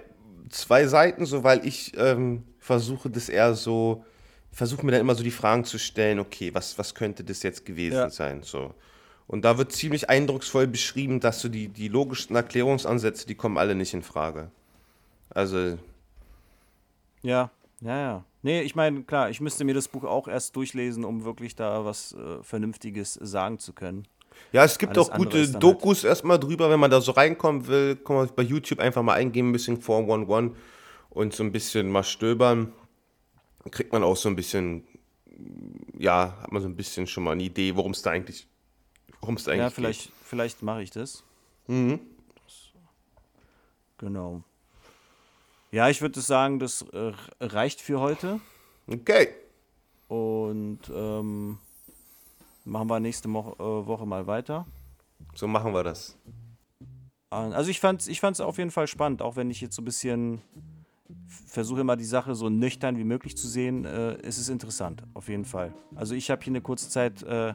zwei 0.50 0.88
Seiten, 0.88 1.26
so 1.26 1.44
weil 1.44 1.66
ich 1.66 1.94
ähm, 1.98 2.44
versuche 2.60 3.10
das 3.10 3.30
eher 3.30 3.54
so 3.54 4.06
versuche 4.54 4.86
mir 4.86 4.92
dann 4.94 5.02
immer 5.02 5.16
so 5.16 5.24
die 5.24 5.32
Fragen 5.32 5.66
zu 5.66 5.78
stellen, 5.78 6.20
okay, 6.20 6.54
was, 6.54 6.78
was 6.78 6.96
könnte 6.96 7.24
das 7.24 7.44
jetzt 7.44 7.66
gewesen 7.66 7.96
ja. 7.96 8.10
sein? 8.10 8.44
So. 8.44 8.74
Und 9.28 9.44
da 9.44 9.58
wird 9.58 9.72
ziemlich 9.72 10.10
eindrucksvoll 10.10 10.68
beschrieben, 10.68 11.20
dass 11.20 11.42
so 11.42 11.50
die, 11.50 11.68
die 11.68 11.88
logischen 11.88 12.36
Erklärungsansätze, 12.36 13.26
die 13.26 13.36
kommen 13.36 13.58
alle 13.58 13.74
nicht 13.76 13.94
in 13.94 14.04
Frage. 14.04 14.52
Also. 15.30 15.80
Ja, 17.24 17.50
ja, 17.82 18.00
ja. 18.00 18.26
Nee, 18.44 18.62
ich 18.62 18.76
meine, 18.76 19.04
klar, 19.04 19.30
ich 19.30 19.42
müsste 19.42 19.64
mir 19.64 19.74
das 19.74 19.88
Buch 19.88 20.04
auch 20.04 20.28
erst 20.28 20.56
durchlesen, 20.56 21.04
um 21.04 21.24
wirklich 21.24 21.56
da 21.56 21.86
was 21.86 22.14
äh, 22.14 22.44
Vernünftiges 22.44 23.14
sagen 23.14 23.58
zu 23.58 23.74
können. 23.74 24.06
Ja, 24.52 24.64
es 24.64 24.78
gibt 24.78 24.98
Alles 24.98 25.10
auch 25.10 25.16
gute 25.16 25.48
Dokus 25.48 26.04
halt 26.04 26.10
erstmal 26.10 26.40
drüber, 26.40 26.70
wenn 26.70 26.80
man 26.80 26.92
da 26.92 27.02
so 27.02 27.14
reinkommen 27.14 27.68
will, 27.68 27.96
kann 27.96 28.18
man 28.18 28.30
bei 28.36 28.44
YouTube 28.44 28.80
einfach 28.80 29.02
mal 29.02 29.14
eingeben, 29.14 29.50
ein 29.50 29.54
bisschen 29.54 29.82
411 29.82 30.52
und 31.12 31.34
so 31.34 31.44
ein 31.44 31.52
bisschen 31.52 31.90
mal 31.90 32.04
stöbern 32.04 32.74
kriegt 33.72 33.92
man 33.94 34.04
auch 34.04 34.16
so 34.18 34.30
ein 34.30 34.36
bisschen, 34.36 34.86
ja, 35.98 36.38
hat 36.42 36.52
man 36.52 36.62
so 36.62 36.68
ein 36.68 36.76
bisschen 36.76 37.08
schon 37.08 37.24
mal 37.24 37.32
eine 37.32 37.44
Idee, 37.44 37.76
worum 37.76 37.92
es 37.92 38.02
da 38.02 38.12
eigentlich, 38.12 38.48
worum 39.22 39.36
es 39.36 39.44
da 39.46 39.52
eigentlich 39.52 39.64
Ja, 39.64 39.70
vielleicht, 39.70 40.04
geht. 40.04 40.14
vielleicht 40.24 40.64
mache 40.64 40.84
ich 40.84 40.92
das. 40.92 41.24
Mhm. 41.68 42.00
Genau. 43.98 44.44
Ja, 45.72 45.90
ich 45.90 46.02
würde 46.02 46.20
sagen, 46.22 46.60
das 46.60 46.82
äh, 46.94 47.14
reicht 47.40 47.82
für 47.82 48.00
heute. 48.00 48.40
Okay. 48.88 49.30
Und 50.08 50.80
ähm, 50.94 51.58
machen 52.66 52.90
wir 52.90 53.00
nächste 53.00 53.28
Mo 53.28 53.56
äh, 53.58 53.88
Woche 53.88 54.06
mal 54.06 54.28
weiter. 54.28 54.68
So 55.34 55.48
machen 55.48 55.74
wir 55.74 55.84
das. 55.84 56.18
Also 57.30 57.72
ich 57.72 57.80
fand 57.80 58.02
es 58.02 58.08
ich 58.08 58.20
fand's 58.20 58.40
auf 58.40 58.60
jeden 58.60 58.70
Fall 58.70 58.86
spannend, 58.88 59.24
auch 59.24 59.36
wenn 59.36 59.50
ich 59.50 59.62
jetzt 59.62 59.76
so 59.76 59.82
ein 59.82 59.86
bisschen 59.86 60.42
versuche 61.48 61.82
immer 61.82 61.96
die 61.96 62.06
Sache 62.06 62.36
so 62.36 62.50
nüchtern 62.50 62.98
wie 62.98 63.04
möglich 63.04 63.38
zu 63.38 63.48
sehen. 63.48 63.86
Äh, 63.86 64.18
es 64.24 64.38
ist 64.38 64.50
interessant, 64.50 65.04
auf 65.14 65.30
jeden 65.30 65.46
Fall. 65.46 65.74
Also 65.96 66.16
ich 66.16 66.30
habe 66.32 66.44
hier 66.44 66.52
eine 66.52 66.62
kurze 66.62 66.90
Zeit, 66.90 67.24
äh, 67.24 67.54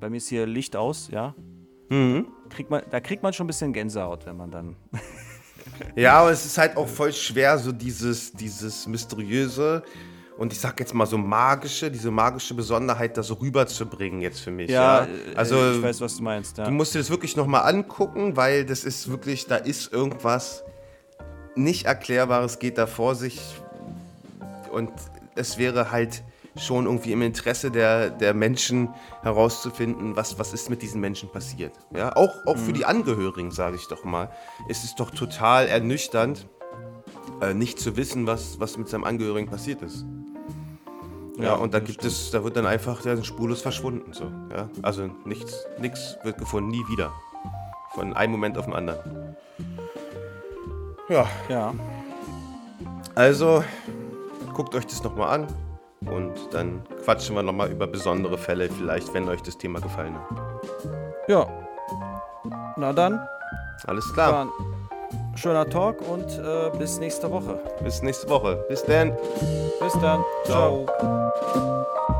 bei 0.00 0.10
mir 0.10 0.18
ist 0.18 0.28
hier 0.28 0.46
Licht 0.46 0.76
aus, 0.76 1.08
ja. 1.10 1.34
Mhm. 1.88 2.26
Kriegt 2.50 2.70
man, 2.70 2.82
da 2.90 3.00
kriegt 3.00 3.22
man 3.22 3.32
schon 3.32 3.44
ein 3.44 3.48
bisschen 3.48 3.72
Gänsehaut, 3.72 4.26
wenn 4.26 4.36
man 4.36 4.50
dann 4.50 4.76
Ja, 5.96 6.20
aber 6.20 6.30
es 6.30 6.44
ist 6.44 6.58
halt 6.58 6.76
auch 6.76 6.88
voll 6.88 7.12
schwer, 7.12 7.58
so 7.58 7.72
dieses, 7.72 8.32
dieses 8.32 8.86
mysteriöse 8.86 9.82
und 10.36 10.52
ich 10.52 10.58
sag 10.58 10.78
jetzt 10.80 10.94
mal 10.94 11.06
so 11.06 11.16
magische, 11.16 11.90
diese 11.90 12.10
magische 12.10 12.54
Besonderheit 12.54 13.16
da 13.16 13.22
so 13.22 13.34
rüberzubringen 13.34 14.20
jetzt 14.20 14.40
für 14.40 14.50
mich. 14.50 14.70
Ja, 14.70 15.04
ja? 15.04 15.08
also 15.36 15.72
ich 15.72 15.82
weiß, 15.82 16.00
was 16.00 16.16
du 16.16 16.22
meinst. 16.22 16.58
Ja. 16.58 16.64
Du 16.64 16.70
musst 16.72 16.94
dir 16.94 16.98
das 16.98 17.10
wirklich 17.10 17.36
nochmal 17.36 17.62
angucken, 17.72 18.36
weil 18.36 18.64
das 18.64 18.84
ist 18.84 19.08
wirklich, 19.08 19.46
da 19.46 19.56
ist 19.56 19.92
irgendwas 19.92 20.64
nicht 21.56 21.86
Erklärbares 21.86 22.58
geht 22.58 22.78
da 22.78 22.86
vor 22.86 23.14
sich 23.14 23.40
und 24.72 24.90
es 25.34 25.58
wäre 25.58 25.90
halt 25.90 26.22
schon 26.56 26.86
irgendwie 26.86 27.12
im 27.12 27.22
Interesse 27.22 27.70
der, 27.70 28.10
der 28.10 28.34
Menschen 28.34 28.88
herauszufinden, 29.22 30.16
was, 30.16 30.38
was 30.38 30.52
ist 30.52 30.70
mit 30.70 30.82
diesen 30.82 31.00
Menschen 31.00 31.30
passiert. 31.30 31.72
Ja? 31.94 32.14
Auch, 32.14 32.46
auch 32.46 32.56
mhm. 32.56 32.60
für 32.60 32.72
die 32.72 32.84
Angehörigen, 32.84 33.50
sage 33.50 33.76
ich 33.76 33.88
doch 33.88 34.04
mal, 34.04 34.30
ist 34.68 34.84
es 34.84 34.94
doch 34.94 35.10
total 35.10 35.66
ernüchternd, 35.66 36.46
äh, 37.40 37.54
nicht 37.54 37.80
zu 37.80 37.96
wissen, 37.96 38.26
was, 38.26 38.60
was 38.60 38.78
mit 38.78 38.88
seinem 38.88 39.04
Angehörigen 39.04 39.48
passiert 39.48 39.82
ist. 39.82 40.04
Ja, 41.38 41.44
ja 41.44 41.54
und 41.54 41.74
da 41.74 41.80
gibt 41.80 42.00
stimmt. 42.00 42.12
es, 42.12 42.30
da 42.30 42.44
wird 42.44 42.56
dann 42.56 42.66
einfach 42.66 43.02
der 43.02 43.14
ist 43.14 43.26
spurlos 43.26 43.60
verschwunden. 43.60 44.12
So, 44.12 44.30
ja? 44.50 44.70
Also 44.82 45.10
nichts, 45.24 45.66
nichts 45.80 46.16
wird 46.22 46.38
gefunden, 46.38 46.70
nie 46.70 46.84
wieder. 46.88 47.12
Von 47.94 48.14
einem 48.14 48.32
Moment 48.32 48.58
auf 48.58 48.66
den 48.66 48.74
anderen. 48.74 49.36
Ja. 51.08 51.26
Ja. 51.48 51.74
Also, 53.14 53.62
guckt 54.54 54.74
euch 54.74 54.86
das 54.86 55.02
nochmal 55.02 55.40
an. 55.40 55.46
Und 56.06 56.32
dann 56.52 56.82
quatschen 57.04 57.34
wir 57.34 57.42
nochmal 57.42 57.70
über 57.70 57.86
besondere 57.86 58.36
Fälle, 58.36 58.68
vielleicht, 58.68 59.12
wenn 59.14 59.28
euch 59.28 59.42
das 59.42 59.56
Thema 59.56 59.80
gefallen 59.80 60.14
hat. 60.14 60.38
Ja. 61.28 61.46
Na 62.76 62.92
dann. 62.92 63.20
Alles 63.86 64.12
klar. 64.12 64.48
schöner 65.34 65.68
Talk 65.68 65.96
und 66.08 66.38
äh, 66.38 66.70
bis 66.78 66.98
nächste 66.98 67.30
Woche. 67.30 67.58
Bis 67.82 68.02
nächste 68.02 68.28
Woche. 68.28 68.64
Bis 68.68 68.84
dann. 68.84 69.16
Bis 69.80 69.92
dann. 69.94 70.22
Ciao. 70.44 70.86
Ciao. 70.86 72.13